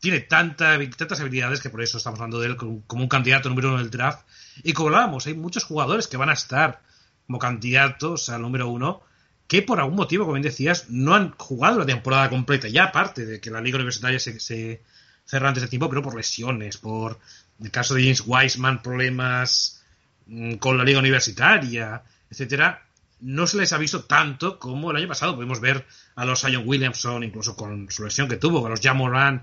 [0.00, 3.50] Tiene tanta, tantas habilidades que por eso estamos hablando de él como, como un candidato
[3.50, 4.26] número uno del draft.
[4.62, 6.80] Y como hablábamos, hay muchos jugadores que van a estar
[7.26, 9.02] como candidatos al número uno
[9.48, 12.68] que por algún motivo, como bien decías, no han jugado la temporada completa.
[12.68, 14.80] Ya aparte de que la liga universitaria se, se
[15.26, 17.18] cerra antes de tiempo, pero por lesiones, por
[17.60, 19.82] el caso de James Wiseman, problemas
[20.26, 22.82] mmm, con la liga universitaria, etcétera.
[23.20, 25.34] No se les ha visto tanto como el año pasado.
[25.34, 29.42] Pudimos ver a los Zion Williamson, incluso con su lesión que tuvo, con los Jamoran,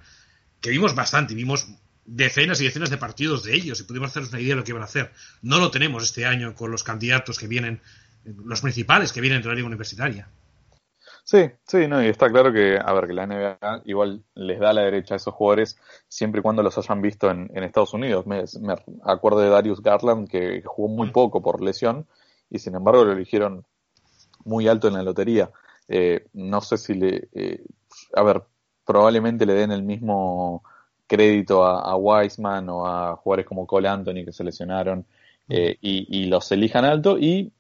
[0.62, 1.68] que vimos bastante, vimos
[2.06, 4.72] decenas y decenas de partidos de ellos y pudimos hacernos una idea de lo que
[4.72, 5.12] iban a hacer.
[5.42, 7.82] No lo tenemos este año con los candidatos que vienen,
[8.24, 10.28] los principales que vienen de la liga universitaria.
[11.26, 14.74] Sí, sí, no, y está claro que, a ver, que la NBA igual les da
[14.74, 15.78] la derecha a esos jugadores
[16.10, 18.28] siempre y cuando los hayan visto en, en Estados Unidos.
[18.28, 22.08] Me, me, acuerdo de Darius Garland que, que jugó muy poco por lesión
[22.50, 23.66] y sin embargo lo eligieron
[24.44, 25.50] muy alto en la lotería.
[25.88, 27.64] Eh, no sé si le, eh,
[28.14, 28.44] a ver,
[28.86, 30.64] probablemente le den el mismo
[31.08, 35.06] crédito a, a Wiseman o a jugadores como Cole Anthony que se lesionaron
[35.48, 37.54] eh, y, y los elijan alto y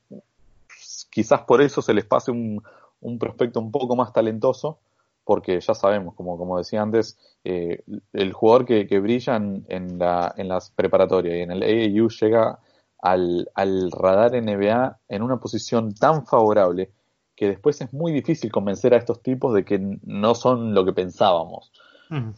[1.09, 2.61] quizás por eso se les pase un,
[3.03, 4.79] un prospecto un poco más talentoso,
[5.23, 9.97] porque ya sabemos, como, como decía antes, eh, el jugador que, que brilla en, en,
[9.99, 12.59] la, en las preparatorias y en el AAU llega
[13.01, 16.91] al, al radar NBA en una posición tan favorable
[17.35, 20.93] que después es muy difícil convencer a estos tipos de que no son lo que
[20.93, 21.71] pensábamos.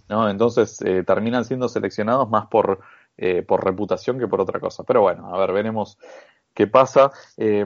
[0.08, 0.30] ¿no?
[0.30, 2.80] Entonces eh, terminan siendo seleccionados más por,
[3.18, 4.84] eh, por reputación que por otra cosa.
[4.84, 5.98] Pero bueno, a ver, veremos
[6.54, 7.12] qué pasa.
[7.36, 7.66] Eh,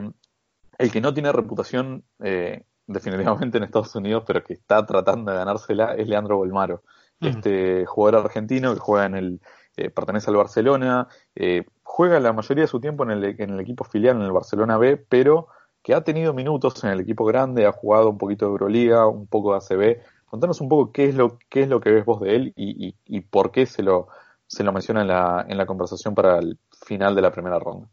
[0.78, 5.38] el que no tiene reputación eh, definitivamente en Estados Unidos, pero que está tratando de
[5.38, 6.82] ganársela, es Leandro Bolmaro.
[7.20, 7.28] -huh.
[7.28, 9.40] Este jugador argentino que juega en el,
[9.76, 13.60] eh, pertenece al Barcelona, eh, juega la mayoría de su tiempo en el, en el,
[13.60, 15.48] equipo filial, en el Barcelona B, pero
[15.82, 19.26] que ha tenido minutos en el equipo grande, ha jugado un poquito de Euroliga, un
[19.26, 20.02] poco de ACB.
[20.26, 22.88] Contanos un poco qué es lo, qué es lo que ves vos de él y,
[22.88, 24.08] y, y por qué se lo,
[24.46, 27.88] se lo menciona en la, en la conversación para el final de la primera ronda.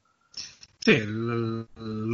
[0.80, 1.02] Sí,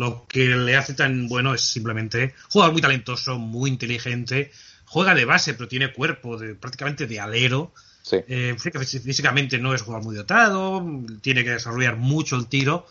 [0.04, 4.52] lo que le hace tan bueno es simplemente jugador muy talentoso, muy inteligente,
[4.86, 7.74] juega de base, pero tiene cuerpo de, prácticamente de alero.
[8.02, 8.18] Sí.
[8.28, 10.86] Eh, físicamente no es jugador muy dotado,
[11.22, 12.86] tiene que desarrollar mucho el tiro,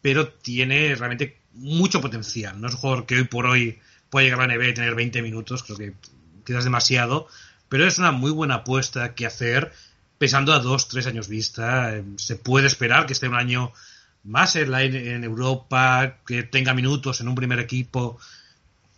[0.00, 2.58] pero tiene realmente mucho potencial.
[2.58, 4.94] No es un jugador que hoy por hoy puede llegar a la NBA y tener
[4.94, 5.92] 20 minutos, creo que
[6.44, 7.28] quizás demasiado,
[7.68, 9.72] pero es una muy buena apuesta que hacer
[10.16, 11.94] pesando a dos, tres años vista.
[11.94, 13.72] Eh, se puede esperar que esté un año
[14.26, 18.18] más en, la, en Europa, que tenga minutos en un primer equipo,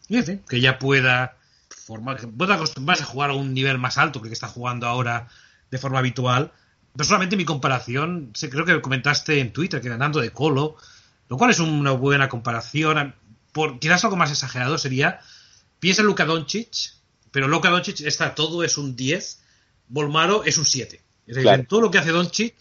[0.09, 1.37] que ya pueda
[1.69, 4.87] formar, que pueda acostumbrarse a jugar a un nivel más alto que, que está jugando
[4.87, 5.29] ahora
[5.71, 6.53] de forma habitual.
[6.97, 10.77] Personalmente mi comparación, creo que comentaste en Twitter que ganando de Colo,
[11.29, 13.15] lo cual es una buena comparación.
[13.53, 15.21] Por, quizás algo más exagerado sería,
[15.79, 16.95] piensa en Luka Doncic,
[17.31, 19.41] pero Luka Doncic está todo es un 10,
[19.89, 20.97] Volmaro es un 7.
[20.97, 21.61] Es decir, claro.
[21.61, 22.55] en todo lo que hace Doncic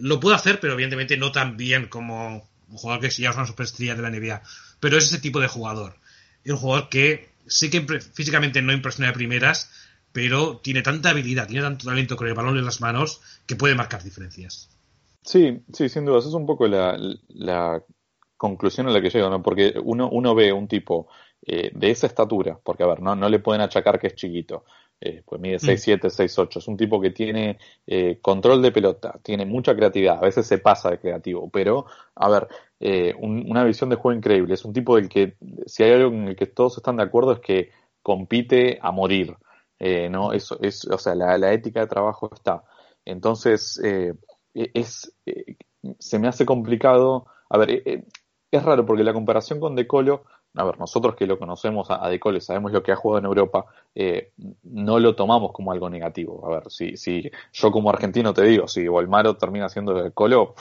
[0.00, 3.46] lo puede hacer, pero evidentemente no tan bien como un jugador que ya es una
[3.46, 4.42] superestrella de la NBA.
[4.80, 5.96] Pero es ese tipo de jugador.
[6.44, 9.70] es un jugador que sí que físicamente no impresiona de primeras,
[10.12, 13.74] pero tiene tanta habilidad, tiene tanto talento con el balón en las manos que puede
[13.74, 14.68] marcar diferencias.
[15.22, 16.18] Sí, sí, sin duda.
[16.18, 17.82] Esa es un poco la,
[18.36, 19.42] conclusión a la que llego, ¿no?
[19.42, 21.08] Porque uno, uno ve un tipo
[21.44, 24.64] eh, de esa estatura, porque a ver, no, no le pueden achacar que es chiquito,
[25.00, 29.46] eh, pues mide 6'7, 6'8, es un tipo que tiene eh, control de pelota, tiene
[29.46, 32.48] mucha creatividad, a veces se pasa de creativo, pero a ver,
[32.80, 36.28] eh, una visión de juego increíble, es un tipo del que, si hay algo en
[36.28, 37.70] el que todos están de acuerdo es que
[38.02, 39.36] compite a morir,
[39.78, 40.32] eh, ¿no?
[40.32, 42.64] Eso es, o sea, la, la ética de trabajo está.
[43.04, 44.14] Entonces, eh,
[44.54, 45.12] es,
[45.98, 47.82] se me hace complicado, a ver,
[48.50, 52.08] es raro porque la comparación con De Colo, a ver, nosotros que lo conocemos a,
[52.08, 54.32] De Colo, sabemos lo que ha jugado en Europa, eh,
[54.64, 56.44] no lo tomamos como algo negativo.
[56.46, 60.54] A ver, si, si yo como argentino te digo, si Volmaro termina siendo De Colo,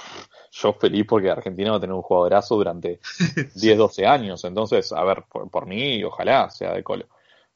[0.52, 3.00] yo feliz porque Argentina va a tener un jugadorazo durante
[3.56, 4.43] 10, 12 años.
[4.43, 7.06] Entonces, a ver, por, mí, ojalá sea De Colo.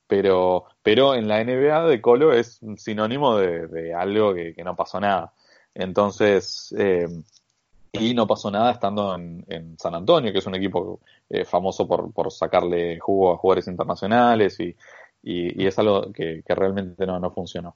[0.07, 4.99] Pero, pero en la NBA De Colo es sinónimo de, algo que, que, no pasó
[4.99, 5.33] nada.
[5.73, 7.07] Entonces, eh,
[7.93, 11.88] y no pasó nada estando en, en San Antonio, que es un equipo eh, famoso
[11.88, 14.75] por, por, sacarle jugo a jugadores internacionales y,
[15.23, 17.75] y, y es algo que, que realmente no, no, funcionó.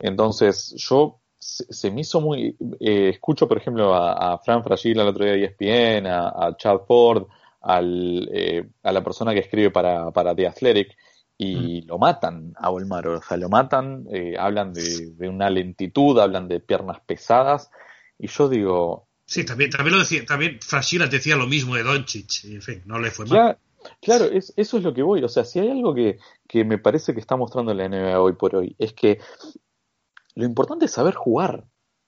[0.00, 2.56] Entonces, yo se, me hizo muy.
[2.80, 6.56] Eh, escucho, por ejemplo, a, a Fran Fragil al otro día de ESPN, a, a
[6.56, 7.26] Chad Ford,
[7.60, 10.96] al, eh, a la persona que escribe para, para The Athletic,
[11.38, 11.86] y mm.
[11.86, 16.48] lo matan a Olmaro, o sea, lo matan, eh, hablan de, de, una lentitud, hablan
[16.48, 17.70] de piernas pesadas,
[18.18, 20.58] y yo digo, Sí, también, también lo decía, también
[21.10, 23.56] decía lo mismo de Doncic, en fin, no le fue mal.
[24.02, 25.24] Claro, es, eso es lo que voy.
[25.24, 28.34] O sea, si hay algo que, que me parece que está mostrando la NBA hoy
[28.34, 29.20] por hoy, es que
[30.34, 31.64] lo importante es saber jugar.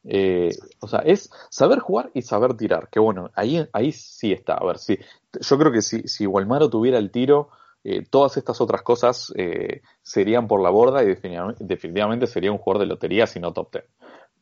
[0.06, 2.90] Eh, o sea, es saber jugar y saber tirar.
[2.90, 4.56] Que bueno, ahí, ahí sí está.
[4.56, 4.98] A ver, si,
[5.40, 7.48] yo creo que si, si tuviera el tiro,
[7.84, 12.58] eh, todas estas otras cosas eh, serían por la borda y definitivamente, definitivamente, sería un
[12.58, 13.84] jugador de lotería, si no top ten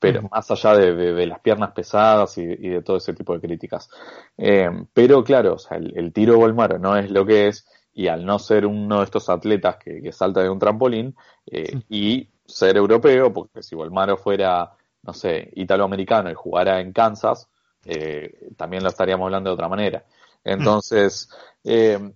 [0.03, 3.35] pero más allá de, de, de, las piernas pesadas y, y, de todo ese tipo
[3.35, 3.89] de críticas.
[4.37, 8.09] Eh, pero claro, o sea, el, el, tiro Volmaro no es lo que es, y
[8.09, 11.15] al no ser uno de estos atletas que, que salta de un trampolín,
[11.47, 14.73] eh, y ser europeo, porque si Volmaro fuera,
[15.05, 17.49] no sé, italoamericano y jugara en Kansas,
[17.85, 20.05] eh, también lo estaríamos hablando de otra manera.
[20.43, 21.31] Entonces,
[21.63, 22.11] eh,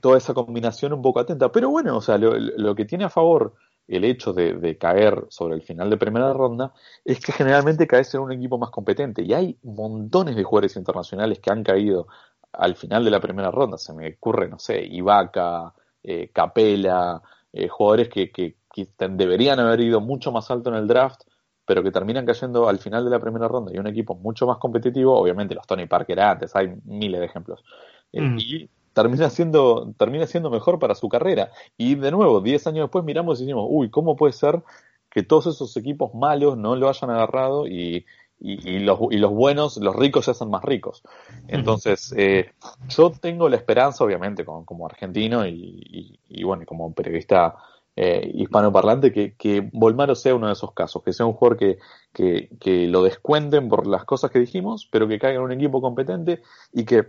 [0.00, 1.50] toda esa combinación un poco atenta.
[1.50, 3.54] Pero bueno, o sea, lo, lo que tiene a favor
[3.90, 6.72] el hecho de, de, caer sobre el final de primera ronda
[7.04, 9.22] es que generalmente caes en un equipo más competente.
[9.22, 12.06] Y hay montones de jugadores internacionales que han caído
[12.52, 13.78] al final de la primera ronda.
[13.78, 17.20] Se me ocurre, no sé, Ibaka, eh, Capela,
[17.52, 21.22] eh, jugadores que, que, que, deberían haber ido mucho más alto en el draft,
[21.64, 23.72] pero que terminan cayendo al final de la primera ronda.
[23.74, 27.64] Y un equipo mucho más competitivo, obviamente los Tony Parker antes, hay miles de ejemplos.
[28.12, 28.38] Mm.
[28.38, 31.50] Y termina siendo, termina siendo mejor para su carrera.
[31.76, 34.62] Y de nuevo, 10 años después miramos y decimos, uy, ¿cómo puede ser
[35.10, 38.06] que todos esos equipos malos no lo hayan agarrado y,
[38.38, 41.02] y, y los, y los buenos, los ricos se hacen más ricos?
[41.48, 42.52] Entonces, eh,
[42.88, 47.54] yo tengo la esperanza, obviamente, como, como argentino y, y, bueno, como periodista
[47.96, 51.78] eh, hispanoparlante, que, que Volmaro sea uno de esos casos, que sea un jugador que,
[52.12, 55.80] que, que lo descuenten por las cosas que dijimos, pero que caiga en un equipo
[55.80, 57.06] competente y que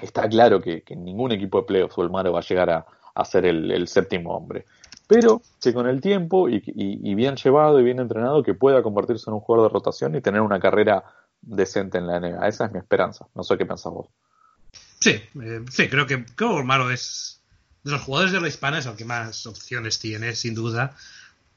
[0.00, 4.36] está claro que, ningún equipo de playoffs Olmaro va a llegar a, ser el, séptimo
[4.36, 4.64] hombre.
[5.06, 6.60] Pero que con el tiempo y,
[7.14, 10.40] bien llevado y bien entrenado, que pueda convertirse en un jugador de rotación y tener
[10.40, 11.02] una carrera
[11.40, 12.46] decente en la NBA.
[12.46, 13.26] Esa es mi esperanza.
[13.34, 14.08] No sé qué pensás vos.
[15.00, 17.40] Sí, eh, sí, creo que, creo Olmaro es
[17.84, 20.94] de los jugadores de la hispana es el que más opciones tiene, sin duda.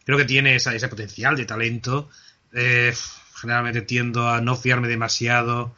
[0.06, 2.10] Creo que tiene esa, ese potencial de talento.
[2.54, 2.94] Eh,
[3.42, 5.74] generalmente tiendo a no fiarme demasiado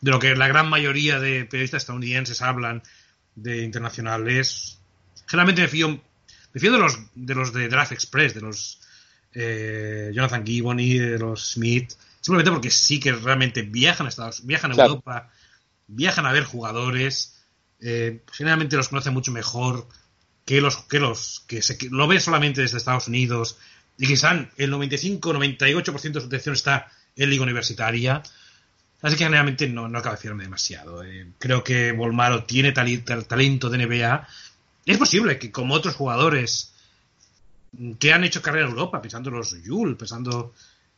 [0.00, 2.82] de lo que la gran mayoría de periodistas estadounidenses hablan
[3.34, 4.78] de internacionales.
[5.26, 5.88] Generalmente me fío,
[6.52, 8.80] me fío de los de los de Draft Express, de los
[9.34, 14.46] eh, Jonathan Gibbon y de los Smith, simplemente porque sí que realmente viajan a Estados,
[14.46, 14.90] viajan a claro.
[14.90, 15.30] Europa,
[15.86, 17.36] viajan a ver jugadores,
[17.80, 19.86] eh, generalmente los conocen mucho mejor
[20.44, 23.58] que los que los que, se, que lo ven solamente desde Estados Unidos
[23.98, 28.22] y quizá el 95-98% de su atención está en liga universitaria.
[29.02, 31.04] Así que generalmente no, no acaba de fiarme demasiado.
[31.04, 34.26] Eh, creo que Volmaro tiene tal, tal, talento de NBA.
[34.86, 36.72] Es posible que como otros jugadores
[37.98, 40.54] que han hecho carrera en Europa, pensando en los Yul, pensando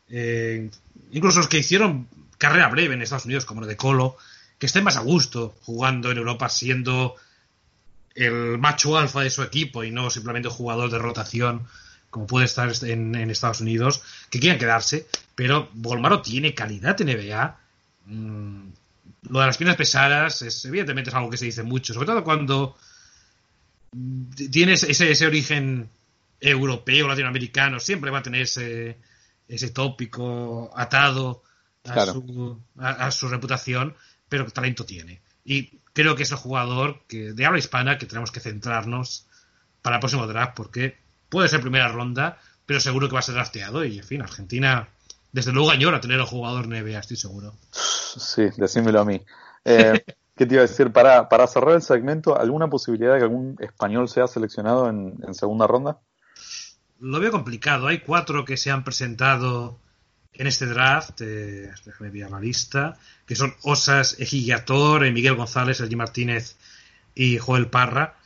[0.08, 0.70] eh,
[1.10, 4.16] incluso los que hicieron carrera breve en Estados Unidos, como lo de Colo,
[4.58, 7.16] que estén más a gusto jugando en Europa siendo
[8.14, 11.66] el macho alfa de su equipo y no simplemente jugador de rotación
[12.10, 17.08] como puede estar en, en Estados Unidos, que quieran quedarse, pero Volmaro tiene calidad en
[17.08, 17.58] NBA
[18.08, 18.70] Mm,
[19.30, 22.24] lo de las piernas pesadas es evidentemente es algo que se dice mucho, sobre todo
[22.24, 22.76] cuando
[24.50, 25.90] tiene ese, ese origen
[26.40, 28.98] europeo, latinoamericano, siempre va a tener ese,
[29.48, 31.42] ese tópico atado
[31.84, 33.94] a, su, a, su reputación,
[34.28, 35.20] pero talento tiene.
[35.44, 39.26] Y creo que es el jugador que, de habla hispana que tenemos que centrarnos
[39.82, 40.98] para el próximo draft, porque
[41.28, 43.84] puede ser primera ronda, pero seguro que va a ser drafteado.
[43.84, 44.88] Y en fin, Argentina,
[45.38, 47.54] desde luego, añora tener un jugador NBA, estoy seguro.
[47.70, 49.20] Sí, decímelo a mí.
[49.64, 50.04] Eh,
[50.36, 50.90] ¿Qué te iba a decir?
[50.90, 55.34] Para, para cerrar el segmento, ¿alguna posibilidad de que algún español sea seleccionado en, en
[55.34, 55.98] segunda ronda?
[56.98, 57.86] Lo veo complicado.
[57.86, 59.78] Hay cuatro que se han presentado
[60.32, 65.94] en este draft, eh, déjame ver la lista, que son Osas Ejigator, Miguel González, Sergi
[65.94, 66.56] Martínez
[67.14, 68.16] y Joel Parra.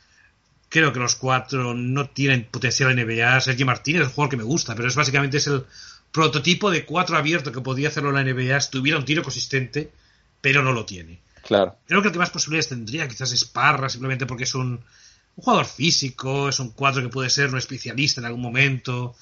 [0.67, 3.39] Creo que los cuatro no tienen potencial en NBA.
[3.41, 5.65] Sergi Martínez es un jugador que me gusta, pero es básicamente es el
[6.13, 9.91] prototipo de cuatro abierto que podía hacerlo la NBA si tuviera un tiro consistente,
[10.39, 11.19] pero no lo tiene.
[11.41, 11.75] Claro.
[11.85, 14.79] Creo que el que más posibilidades tendría quizás es Parra, simplemente porque es un,
[15.35, 19.15] un jugador físico, es un cuatro que puede ser un especialista en algún momento,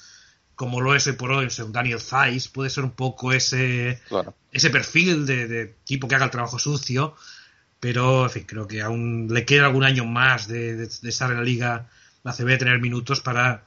[0.54, 4.00] como lo es hoy por hoy, un Daniel Zeiss, puede ser un poco ese,
[4.52, 7.16] ese perfil de, tipo que haga el trabajo sucio,
[7.80, 11.42] pero en fin, creo que aún le queda algún año más de, estar en la
[11.42, 11.88] liga,
[12.22, 13.64] la CB, tener minutos para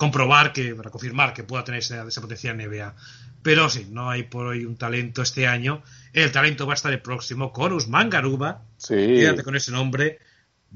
[0.00, 2.94] comprobar que, para confirmar que pueda tener esa, esa potencial NBA.
[3.42, 5.82] Pero sí, no hay por hoy un talento este año.
[6.14, 8.62] El talento va a estar el próximo con Usman Garuba.
[8.78, 8.94] Sí.
[8.94, 10.18] Quédate con ese nombre.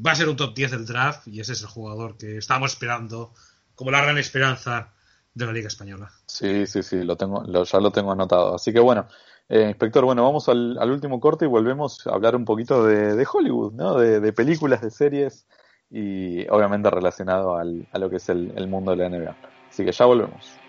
[0.05, 2.73] Va a ser un top 10 del draft y ese es el jugador que estamos
[2.73, 3.33] esperando
[3.75, 4.93] como la gran esperanza
[5.33, 6.11] de la Liga Española.
[6.27, 8.57] Sí, sí, sí, lo tengo, ya lo tengo anotado.
[8.57, 9.09] Así que bueno,
[9.49, 13.73] eh, inspector, bueno, vamos al, último corte y volvemos a hablar un poquito de, Hollywood,
[13.73, 13.97] ¿no?
[13.97, 15.47] De, películas, de series
[15.95, 19.37] y obviamente relacionado al, a lo que es el, el mundo de la NBA.
[19.71, 20.64] Así que ya volvemos.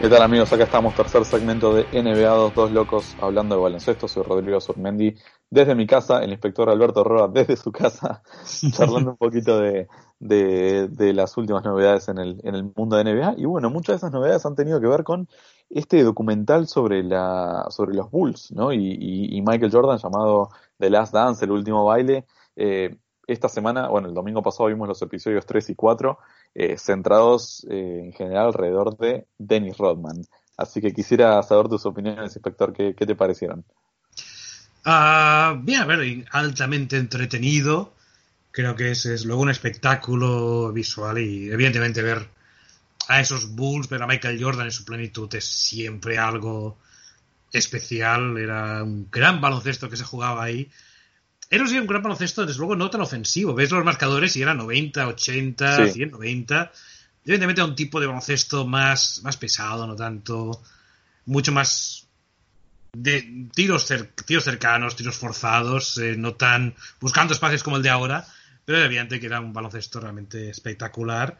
[0.00, 0.52] ¿Qué tal amigos?
[0.52, 4.06] Acá estamos, tercer segmento de NBA 2, dos locos hablando de baloncesto.
[4.06, 5.16] Soy Rodrigo Surmendi
[5.50, 8.22] desde mi casa, el inspector Alberto Roa desde su casa,
[8.72, 9.88] charlando un poquito de,
[10.20, 13.34] de, las últimas novedades en el, en el mundo de NBA.
[13.38, 15.28] Y bueno, muchas de esas novedades han tenido que ver con
[15.68, 18.72] este documental sobre, la, sobre los Bulls, ¿no?
[18.72, 22.24] Y, y, Michael Jordan llamado The Last Dance, el último baile.
[22.54, 22.96] Eh,
[23.26, 26.18] esta semana, bueno, el domingo pasado vimos los episodios 3 y 4
[26.54, 30.22] eh, centrados eh, en general alrededor de Dennis Rodman.
[30.56, 33.64] Así que quisiera saber tus opiniones, inspector, ¿qué, te parecieron?
[34.84, 37.92] Uh, bien, a ver, altamente entretenido.
[38.50, 42.28] Creo que es, es luego un espectáculo visual y evidentemente ver
[43.08, 46.78] a esos Bulls, ver a Michael Jordan en su plenitud es siempre algo
[47.52, 48.36] especial.
[48.36, 50.70] Era un gran baloncesto que se jugaba ahí
[51.50, 53.54] era un gran baloncesto, desde luego no tan ofensivo.
[53.54, 56.72] Ves los marcadores y era 90, 80, 190.
[57.24, 60.62] Evidentemente era un tipo de baloncesto más, más pesado, no tanto.
[61.26, 62.06] Mucho más
[62.92, 63.92] de tiros,
[64.26, 68.26] tiros cercanos, tiros forzados, eh, no tan buscando espacios como el de ahora,
[68.64, 71.38] pero evidente que era un baloncesto realmente espectacular.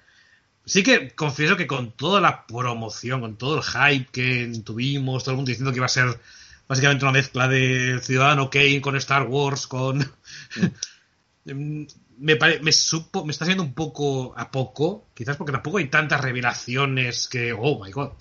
[0.64, 5.32] Sí que confieso que con toda la promoción, con todo el hype que tuvimos, todo
[5.32, 6.20] el mundo diciendo que iba a ser
[6.68, 9.98] básicamente una mezcla de Ciudadano Kane con Star Wars, con...
[11.44, 16.20] me, me, supo, me está siendo un poco a poco, quizás porque tampoco hay tantas
[16.20, 18.12] revelaciones que, oh my god,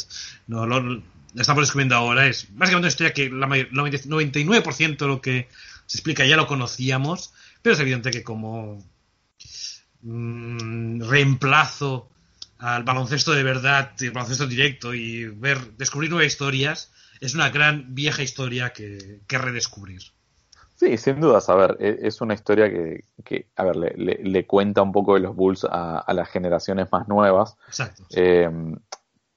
[0.48, 1.02] no, lo,
[1.36, 2.28] estamos descubriendo ahora.
[2.28, 5.50] Es básicamente una historia que la 99% de lo que
[5.86, 8.84] se explica ya lo conocíamos, pero es evidente que como
[10.02, 12.10] mm, reemplazo
[12.60, 16.92] al baloncesto de verdad, el baloncesto directo y ver, descubrir nuevas historias,
[17.22, 20.02] es una gran vieja historia que, redescubrir.
[20.76, 21.50] Sí, sin dudas.
[21.50, 25.16] A ver, e, es una historia que, que a ver, le, le, cuenta un poco
[25.16, 27.58] de los Bulls a, las generaciones más nuevas.
[27.68, 28.04] Exacto.
[28.12, 28.50] Eh,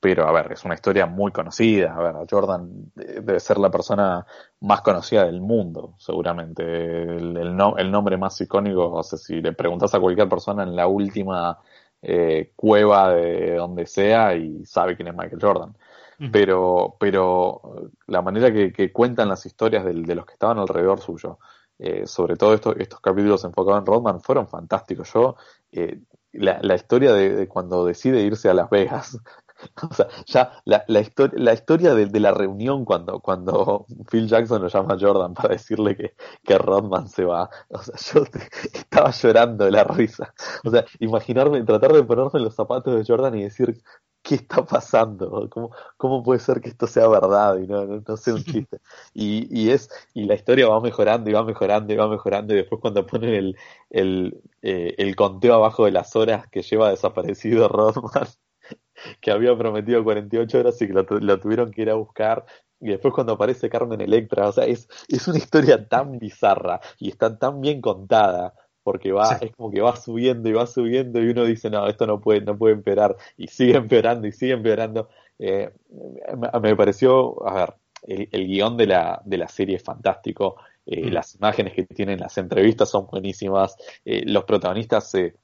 [0.00, 1.94] pero, a ver, es una historia muy conocida.
[1.94, 4.26] A ver, Jordan debe ser la persona
[4.60, 6.62] más conocida del mundo, seguramente.
[6.62, 10.74] El, el, el nombre más icónico, o sea, si le preguntas a cualquier persona en
[10.74, 11.58] la última
[12.02, 15.76] eh, cueva de donde sea y sabe quién es Michael Jordan
[16.32, 21.38] pero, pero la manera que, cuentan las historias de, los que estaban alrededor suyo,
[21.78, 25.10] eh, sobre todo estos, estos capítulos enfocados en Rodman, fueron fantásticos.
[25.14, 25.36] Yo,
[25.72, 26.00] eh,
[26.32, 29.18] la, la, historia de, cuando decide irse a Las Vegas,
[29.90, 31.02] o sea, ya la, la,
[31.32, 35.96] la historia de, la reunión cuando, cuando Phil Jackson lo llama a Jordan para decirle
[35.96, 36.14] que,
[36.44, 38.24] que Rodman se va, o sea, yo
[38.74, 40.34] estaba llorando de la risa.
[40.64, 43.82] O sea, imaginarme, tratar de ponerme los zapatos de Jordan y decir,
[44.22, 45.48] ¿qué está pasando?
[45.50, 48.78] ¿Cómo, ¿Cómo puede ser que esto sea verdad y no, no, sea un chiste?
[49.14, 52.58] Y, y, es, y la historia va mejorando y va mejorando y va mejorando y
[52.58, 53.56] después cuando ponen el,
[53.90, 58.28] el, eh, el conteo abajo de las horas que lleva desaparecido Rodman,
[59.20, 62.44] que había prometido 48 horas y que lo, lo tuvieron que ir a buscar,
[62.80, 67.10] y después cuando aparece Carmen Electra, o sea, es, es una historia tan bizarra y
[67.10, 71.28] está tan bien contada porque va, es como que va subiendo y va subiendo y
[71.28, 75.08] uno dice, no, esto no puede, no puede empeorar, y sigue empeorando y sigue empeorando.
[75.38, 75.70] Eh,
[76.60, 77.74] me, pareció, a ver,
[78.06, 80.56] el, el, guion de la, de la serie es fantástico,
[80.86, 81.12] eh, mm.
[81.12, 85.36] las imágenes que tienen, las entrevistas son buenísimas, eh, los protagonistas se,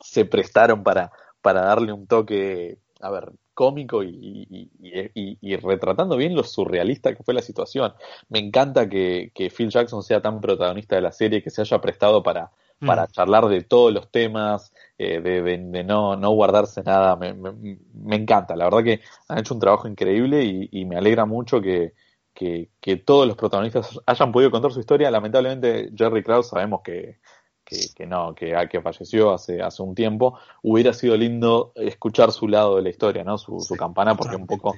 [0.00, 6.42] se prestaron para, para darle un toque, a ver, cómico y, y, retratando bien lo
[6.42, 7.92] surrealista que fue la situación.
[8.28, 11.80] Me encanta que, que, Phil Jackson sea tan protagonista de la serie, que se haya
[11.80, 12.50] prestado para,
[12.86, 13.08] para mm.
[13.12, 17.16] charlar de todos los temas, eh, de, no, no guardarse nada.
[17.16, 21.60] Me, me, encanta, la verdad que han hecho un trabajo increíble y, me alegra mucho
[21.60, 21.94] que,
[22.34, 25.10] que, todos los protagonistas hayan podido contar su historia.
[25.10, 27.18] Lamentablemente, Jerry Krause sabemos que,
[27.64, 30.38] que, no, que, que falleció hace, hace un tiempo.
[30.62, 33.38] Hubiera sido lindo escuchar su lado de la historia, ¿no?
[33.38, 34.74] Su, su campana, porque un poco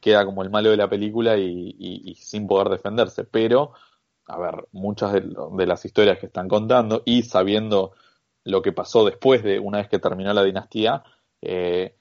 [0.00, 3.24] queda como el malo de la película y, y sin poder defenderse.
[3.24, 3.72] Pero
[4.26, 7.92] a ver, muchas de, las historias que están contando y sabiendo
[8.44, 11.02] lo que pasó después de una vez que terminó la dinastía,
[11.40, 11.96] eh,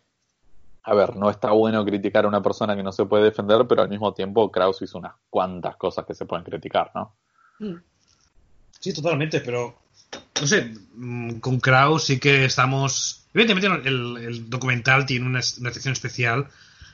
[0.84, 3.82] a ver, no está bueno criticar a una persona que no se puede defender, pero
[3.82, 7.16] al mismo tiempo Kraus hizo unas cuantas cosas que se pueden criticar, ¿no?
[7.60, 7.78] Mm.
[8.80, 9.76] Sí, totalmente, pero
[10.40, 13.28] no sé, mm, con Kraus sí que estamos.
[13.34, 16.48] Evidentemente, el, documental tiene una, una, sección especial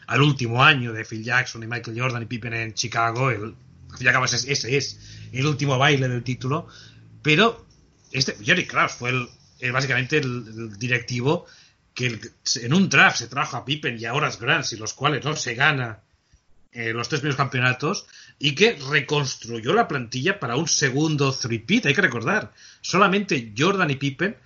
[0.07, 3.29] al último año de Phil Jackson y Michael Jordan y Pippen en Chicago.
[3.29, 3.55] El,
[3.91, 4.99] al fin y al cabo, ese, ese es
[5.31, 6.67] el último baile del título,
[7.21, 7.65] pero
[8.11, 11.45] este Jerry Krause fue el, básicamente el, directivo
[11.93, 12.19] que
[12.61, 15.35] en un draft se trajo a Pippen y a Horace Grant, y los cuales no
[15.35, 15.99] se gana
[16.71, 18.05] eh, los tres primeros campeonatos,
[18.39, 21.87] y que reconstruyó la plantilla para un segundo three-peat.
[21.87, 24.37] Hay que recordar, solamente Jordan y Pippen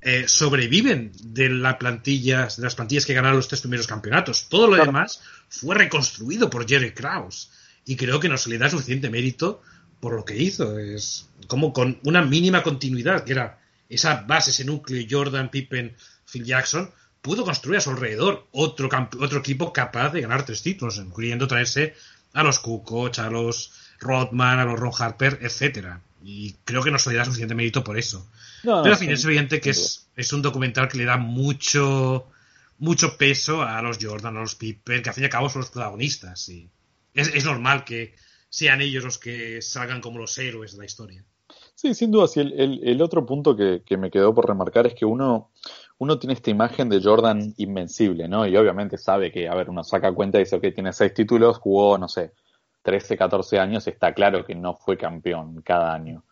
[0.00, 4.48] eh, sobreviven de la plantilla, de las plantillas que ganaron los tres primeros campeonatos.
[4.48, 7.50] Todo lo demás fue reconstruido por Jerry Krause
[7.84, 9.62] y creo que no se le da suficiente mérito
[10.00, 10.78] por lo que hizo.
[10.78, 15.94] Es como con una mínima continuidad, que era esa base, ese núcleo, Jordan, Pippen,
[16.30, 18.88] Phil Jackson, pudo construir a su alrededor otro,
[19.20, 21.94] otro equipo capaz de ganar tres títulos, incluyendo traerse
[22.32, 26.00] a los Kukoc, a los Rodman, a los Ron Harper, etcétera.
[26.24, 28.26] Y creo que no se le da suficiente mérito por eso.
[28.62, 32.26] Pero al final es evidente que es, es, un documental que le da mucho
[32.78, 35.60] mucho peso a los Jordan, a los Pippen, que al fin y al cabo son
[35.60, 36.48] los protagonistas.
[36.48, 36.68] Y,
[37.14, 38.14] es, normal que
[38.48, 41.24] sean ellos los que salgan como los héroes de la historia.
[41.74, 42.28] Sí, sin duda.
[42.28, 45.50] Sí, el, el, otro punto que, me quedó por remarcar es que uno,
[45.98, 48.46] uno tiene esta imagen de Jordan invencible, ¿no?
[48.46, 51.58] Y obviamente sabe que, a ver, uno saca cuenta y dice, ok, tiene seis títulos,
[51.58, 52.32] jugó, no sé,
[52.82, 56.24] 13, 14 años, está claro que no fue campeón cada año.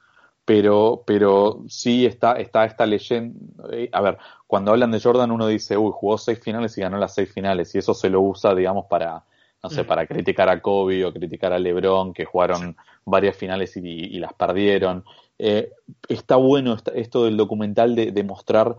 [0.45, 3.39] Pero, pero sí está, está esta leyenda.
[3.73, 6.99] Eh, a ver, cuando hablan de Jordan, uno dice, uy, jugó seis finales y ganó
[6.99, 9.25] las seis finales, y eso se lo usa, digamos, para,
[9.63, 14.19] no sé, para criticar a Kobe o criticar a LeBron, que jugaron varias finales y,
[14.19, 15.05] las perdieron.
[15.39, 15.73] Eh,
[16.09, 18.77] está bueno esto del documental de, mostrar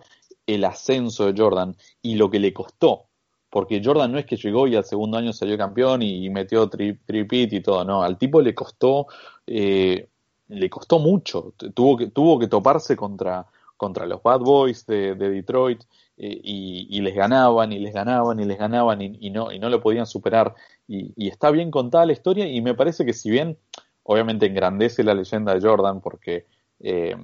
[0.48, 3.06] el ascenso de Jordan y lo que le costó.
[3.50, 7.54] Porque Jordan no es que llegó y al segundo año salió campeón y, metió tripit
[7.54, 9.08] y todo, no, al tipo le costó,
[9.46, 10.08] eh,
[10.48, 13.46] le costó mucho, tuvo que, tuvo que toparse contra,
[13.78, 15.84] contra los Bad Boys de, de Detroit,
[16.24, 19.82] eh, y, les ganaban y les ganaban y les ganaban y, no, y no lo
[19.82, 20.54] podían superar.
[20.88, 23.58] Y, está bien contada la historia y me parece que si bien
[24.04, 26.46] obviamente engrandece la leyenda de Jordan porque
[26.80, 27.16] eh,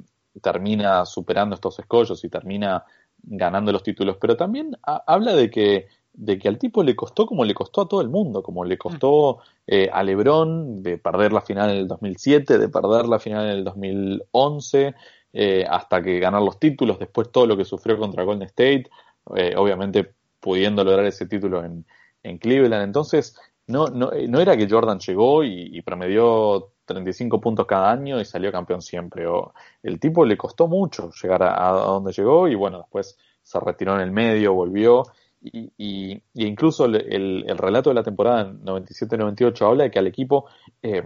[0.41, 2.85] termina superando estos escollos y termina
[3.21, 5.87] ganando los títulos, pero también habla de que
[6.17, 8.79] de que al tipo le costó como le costó a todo el mundo, como le
[8.79, 9.37] costó
[9.67, 13.51] eh, a LeBron de perder la final en el 2007, de perder la final en
[13.51, 14.95] el 2011,
[15.33, 18.89] eh, hasta que ganar los títulos, después todo lo que sufrió contra Golden State,
[19.35, 21.85] eh, obviamente pudiendo lograr ese título en,
[22.23, 22.83] en Cleveland.
[22.83, 23.35] Entonces,
[23.67, 28.25] no, no, eh, no, era que Jordan llegó y, promedió 35 puntos cada año y
[28.25, 29.27] salió campeón siempre.
[29.27, 29.53] O,
[29.83, 34.01] el tipo le costó mucho llegar a, donde llegó y bueno, después se retiró en
[34.01, 35.03] el medio, volvió.
[35.41, 36.95] Y, y, incluso el,
[37.47, 40.45] el, relato de la temporada 97-98 habla de que al equipo
[40.81, 41.03] eh,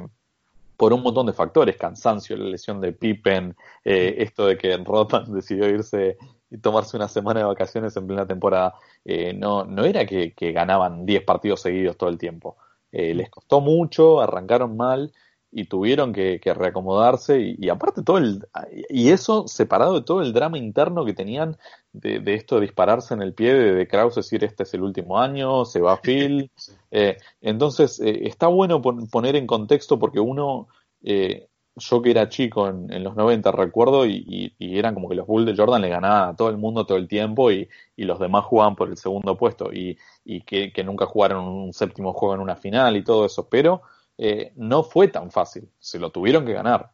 [0.82, 3.56] por un montón de factores, cansancio, la lesión de Pippen,
[3.86, 6.18] eh, esto de que Rodman decidió irse
[6.50, 8.74] y tomarse una semana de vacaciones en plena temporada,
[9.06, 12.58] eh, no, no era que, ganaban 10 partidos seguidos todo el tiempo.
[12.92, 15.14] Eh, les costó mucho, arrancaron mal
[15.52, 18.48] y tuvieron que, reacomodarse y, aparte todo el
[18.90, 21.58] y eso separado de todo el drama interno que tenían
[21.92, 25.20] de, esto de dispararse en el pie de, de Kraus decir este es el último
[25.20, 26.52] año se va Phil
[26.90, 30.68] eh, entonces eh, está bueno poner en contexto porque uno
[31.04, 35.46] eh, yo que era chico en, los 90 recuerdo y, eran como que los Bulls
[35.46, 38.76] de Jordan le ganaban a todo el mundo todo el tiempo y, los demás jugaban
[38.76, 39.98] por el segundo puesto y,
[40.46, 43.84] que, que nunca jugaron un séptimo juego en una final y todo eso pero
[44.24, 46.92] eh, no fue tan fácil, se lo tuvieron que ganar.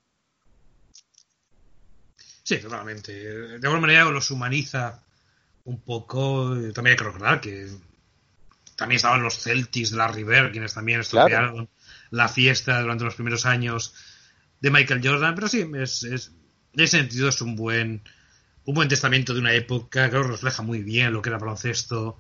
[2.41, 3.11] Sí, totalmente.
[3.11, 5.03] De alguna manera los humaniza
[5.65, 6.55] un poco.
[6.73, 7.67] También hay que recordar que
[8.77, 11.67] también estaban los Celtics de la River, quienes también estropearon
[12.11, 13.93] la fiesta durante los primeros años
[14.61, 15.35] de Michael Jordan.
[15.35, 16.31] Pero sí, es, es,
[16.71, 18.03] en ese sentido es un buen,
[18.63, 20.09] un buen testamento de una época.
[20.09, 22.17] Creo que refleja muy bien lo que era el baloncesto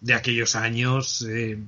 [0.00, 1.26] de aquellos años.
[1.28, 1.58] Eh,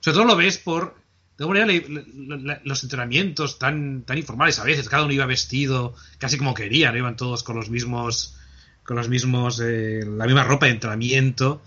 [0.00, 1.03] sobre todo lo ves por
[1.36, 6.38] de alguna manera los entrenamientos tan, tan informales a veces, cada uno iba vestido casi
[6.38, 8.36] como querían, iban todos con los mismos,
[8.84, 11.62] con los mismos, eh, la misma ropa de entrenamiento.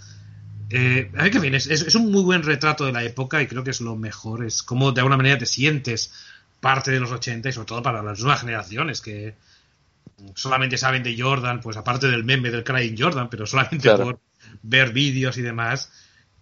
[0.70, 3.48] Eh, a ver qué bien, es, es, un muy buen retrato de la época y
[3.48, 6.14] creo que es lo mejor, es como de alguna manera te sientes
[6.60, 9.36] parte de los 80 y sobre todo para las nuevas generaciones que
[10.36, 14.20] solamente saben de Jordan, pues aparte del meme del Crying Jordan, pero solamente por
[14.64, 15.92] ver vídeos y demás,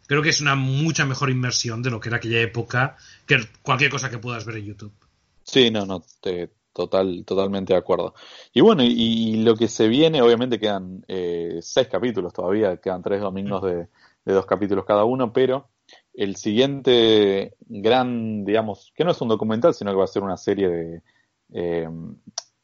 [0.08, 3.92] creo que es una mucha mejor inmersión de lo que era aquella época que cualquier
[3.92, 4.94] cosa que puedas ver en YouTube.
[5.44, 6.04] Sí, no, no,
[6.74, 8.14] total, totalmente de acuerdo.
[8.54, 13.22] Y bueno, y, lo que se viene, obviamente quedan eh, seis capítulos todavía, quedan tres
[13.22, 13.88] domingos de,
[14.26, 15.70] dos capítulos cada uno, pero
[16.14, 20.38] el siguiente gran, digamos, que no es un documental, sino que va a ser una
[20.38, 21.02] serie de,
[21.54, 21.88] eh,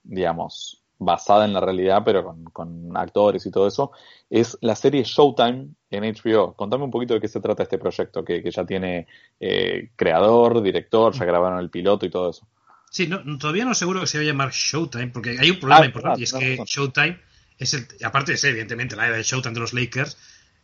[0.03, 3.91] digamos, basada en la realidad, pero con, actores y todo eso,
[4.29, 6.53] es la serie Showtime en HBO.
[6.53, 9.07] Contame un poquito de qué se trata este proyecto, que, ya tiene
[9.39, 12.47] eh, creador, director, ya grabaron el piloto y todo eso.
[12.89, 15.81] Sí, no, todavía no seguro que se va a llamar Showtime, porque hay un problema
[15.81, 17.19] ah, importante, y es que Showtime
[17.57, 20.17] es el, aparte de ser, evidentemente, la era de Showtime de los Lakers,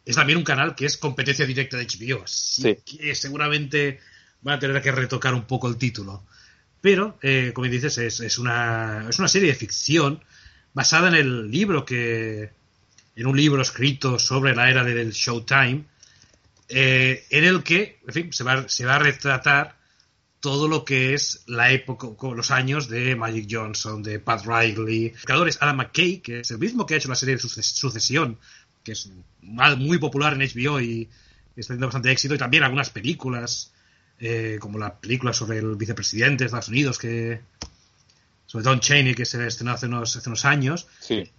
[0.05, 2.23] es también un canal que es competencia directa de HBO.
[2.23, 3.99] Así que seguramente
[4.41, 6.23] van a tener que retocar un poco el título.
[6.81, 10.23] Pero, eh, como dices, es, es, una, es una serie de ficción
[10.73, 12.51] basada en el libro que.
[13.15, 15.85] en un libro escrito sobre la era del Showtime,
[16.69, 19.77] eh, en el que, en fin, se va, se va a retratar
[20.39, 25.07] todo lo que es la época, los años de Magic Johnson, de Pat Riley.
[25.07, 27.41] El creador es Adam McKay, que es el mismo que ha hecho la serie de
[27.41, 28.37] Sucesión,
[28.83, 29.11] que es
[29.41, 31.09] muy popular en HBO y
[31.55, 33.73] está teniendo bastante éxito, y también algunas películas
[34.19, 37.41] eh, como la película sobre el vicepresidente de Estados Unidos, que
[38.47, 40.87] sobre Don Cheney, que se estrenó hace unos, hace unos años,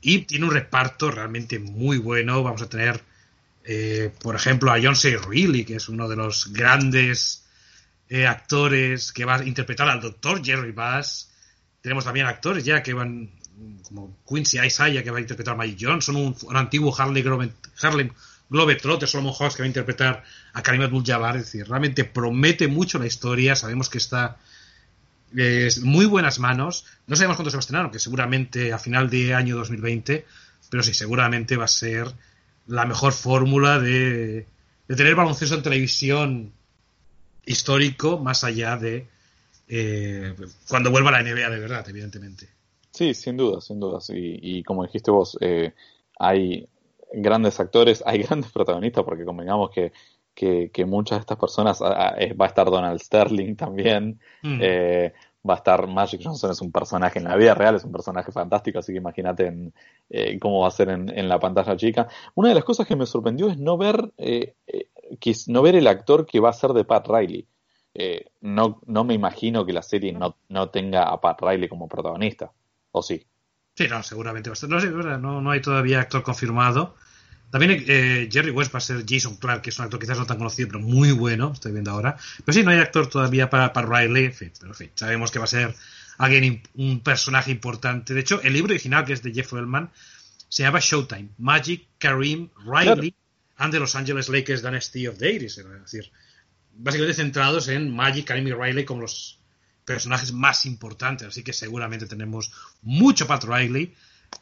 [0.00, 2.42] y tiene un reparto realmente muy bueno.
[2.42, 3.02] Vamos a tener,
[3.64, 5.16] eh, por ejemplo, a John C.
[5.16, 7.46] Reilly, que es uno de los grandes
[8.10, 11.30] eh, actores que va a interpretar al doctor Jerry Bass.
[11.80, 13.30] Tenemos también actores ya que van,
[13.82, 17.24] como Quincy Isaiah, que va a interpretar a Mike Johnson, un, un antiguo Harley,
[17.80, 18.10] Harlem
[18.50, 21.36] Globetrotter, Solomon Hawks, que va a interpretar a Karim Abdul-Jabbar.
[21.36, 23.54] Es decir, realmente promete mucho la historia.
[23.56, 24.38] Sabemos que está
[25.36, 26.86] en muy buenas manos.
[27.06, 30.24] No sabemos cuándo se va a estrenar, aunque seguramente a final de año 2020.
[30.70, 32.12] Pero sí, seguramente va a ser
[32.66, 34.46] la mejor fórmula de,
[34.86, 36.52] de tener baloncesto en televisión
[37.44, 39.08] histórico, más allá de
[39.68, 40.34] eh,
[40.68, 42.48] cuando vuelva la NBA de verdad, evidentemente.
[42.90, 43.98] Sí, sin duda, sin duda.
[44.08, 45.72] Y, como dijiste vos, eh,
[46.18, 46.66] hay
[47.12, 49.92] grandes actores, hay grandes protagonistas, porque convengamos que,
[50.34, 54.58] que, muchas de estas personas, va a estar Donald Sterling también, mm.
[54.62, 55.12] eh,
[55.48, 58.30] va a estar Magic Johnson, es un personaje en la vida real, es un personaje
[58.30, 59.74] fantástico, así que imagínate en,
[60.10, 62.08] eh, cómo va a ser en, la pantalla chica.
[62.34, 64.54] Una de las cosas que me sorprendió es no ver, eh,
[65.48, 67.46] no ver el actor que va a ser de Pat Riley.
[68.40, 72.52] no, no me imagino que la serie no, no tenga a Pat Riley como protagonista,
[72.92, 73.26] ¿o sí?
[73.78, 74.68] Sí, no, seguramente va a estar.
[74.68, 76.96] No, no, no hay todavía actor confirmado.
[77.48, 80.26] También eh, Jerry West va a ser Jason Clark, que es un actor quizás no
[80.26, 82.16] tan conocido, pero muy bueno, estoy viendo ahora.
[82.44, 85.44] Pero sí, no hay actor todavía para, para Riley, pero en fin, sabemos que va
[85.44, 85.76] a ser
[86.18, 88.14] alguien, un personaje importante.
[88.14, 89.92] De hecho, el libro original, que es de Jeff Wellman,
[90.48, 93.14] se llama Showtime, Magic, Kareem, Riley
[93.58, 96.10] and the Los Angeles Lakers Dynasty of the Es decir,
[96.74, 99.38] básicamente centrados en Magic, Kareem y Riley como los
[99.88, 103.94] personajes más importantes, así que seguramente tenemos mucho Pat Riley.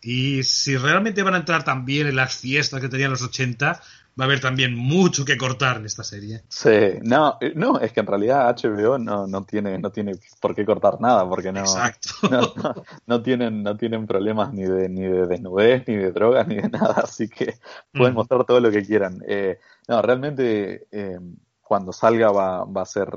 [0.02, 3.66] Y si realmente van a entrar también en las fiestas que tenían los 80,
[4.18, 6.42] va a haber también mucho que cortar en esta serie.
[6.48, 10.64] Sí, no, no es que en realidad HBO no, no tiene no tiene por qué
[10.64, 11.64] cortar nada porque no
[13.06, 16.68] no, tienen no tienen problemas ni de ni de desnudez ni de drogas ni de
[16.68, 17.54] nada, así que
[17.92, 18.16] pueden mm.
[18.16, 19.22] mostrar todo lo que quieran.
[19.28, 21.20] Eh, no, realmente eh,
[21.62, 23.10] cuando salga va, va a ser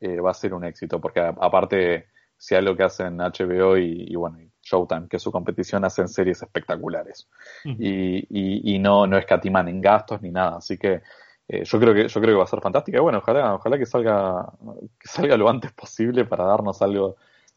[0.00, 2.06] eh, va a ser un éxito, porque aparte
[2.38, 7.28] si algo que hacen HBO y, bueno, Showtime, que su competición hacen series espectaculares.
[7.64, 10.56] y, y, no, no escatiman en gastos ni nada.
[10.58, 11.02] Así que
[11.48, 12.98] eh, yo creo que yo creo que va a ser fantástica.
[12.98, 14.52] Y bueno, ojalá, ojalá que salga,
[14.98, 17.16] que salga lo antes posible para darnos algo,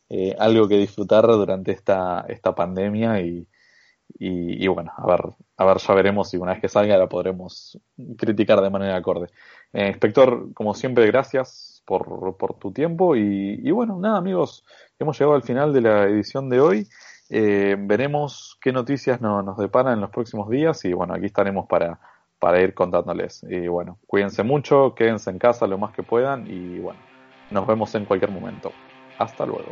[0.10, 3.48] eh, algo que disfrutar durante esta, esta pandemia y,
[4.18, 5.22] y, bueno, a ver,
[5.58, 7.80] a ver, ya veremos si una vez que salga la podremos
[8.18, 9.28] criticar de manera acorde.
[9.74, 14.64] Eh, inspector, como siempre, gracias por, por tu tiempo y, y, bueno, nada amigos,
[15.00, 16.88] hemos llegado al final de la edición de hoy.
[17.32, 22.00] Eh, veremos qué noticias nos deparan en los próximos días y bueno, aquí estaremos para,
[22.38, 23.44] para ir contándoles.
[23.50, 27.00] Y bueno, cuídense mucho, quédense en casa lo más que puedan y bueno,
[27.50, 28.72] nos vemos en cualquier momento.
[29.18, 29.72] Hasta luego.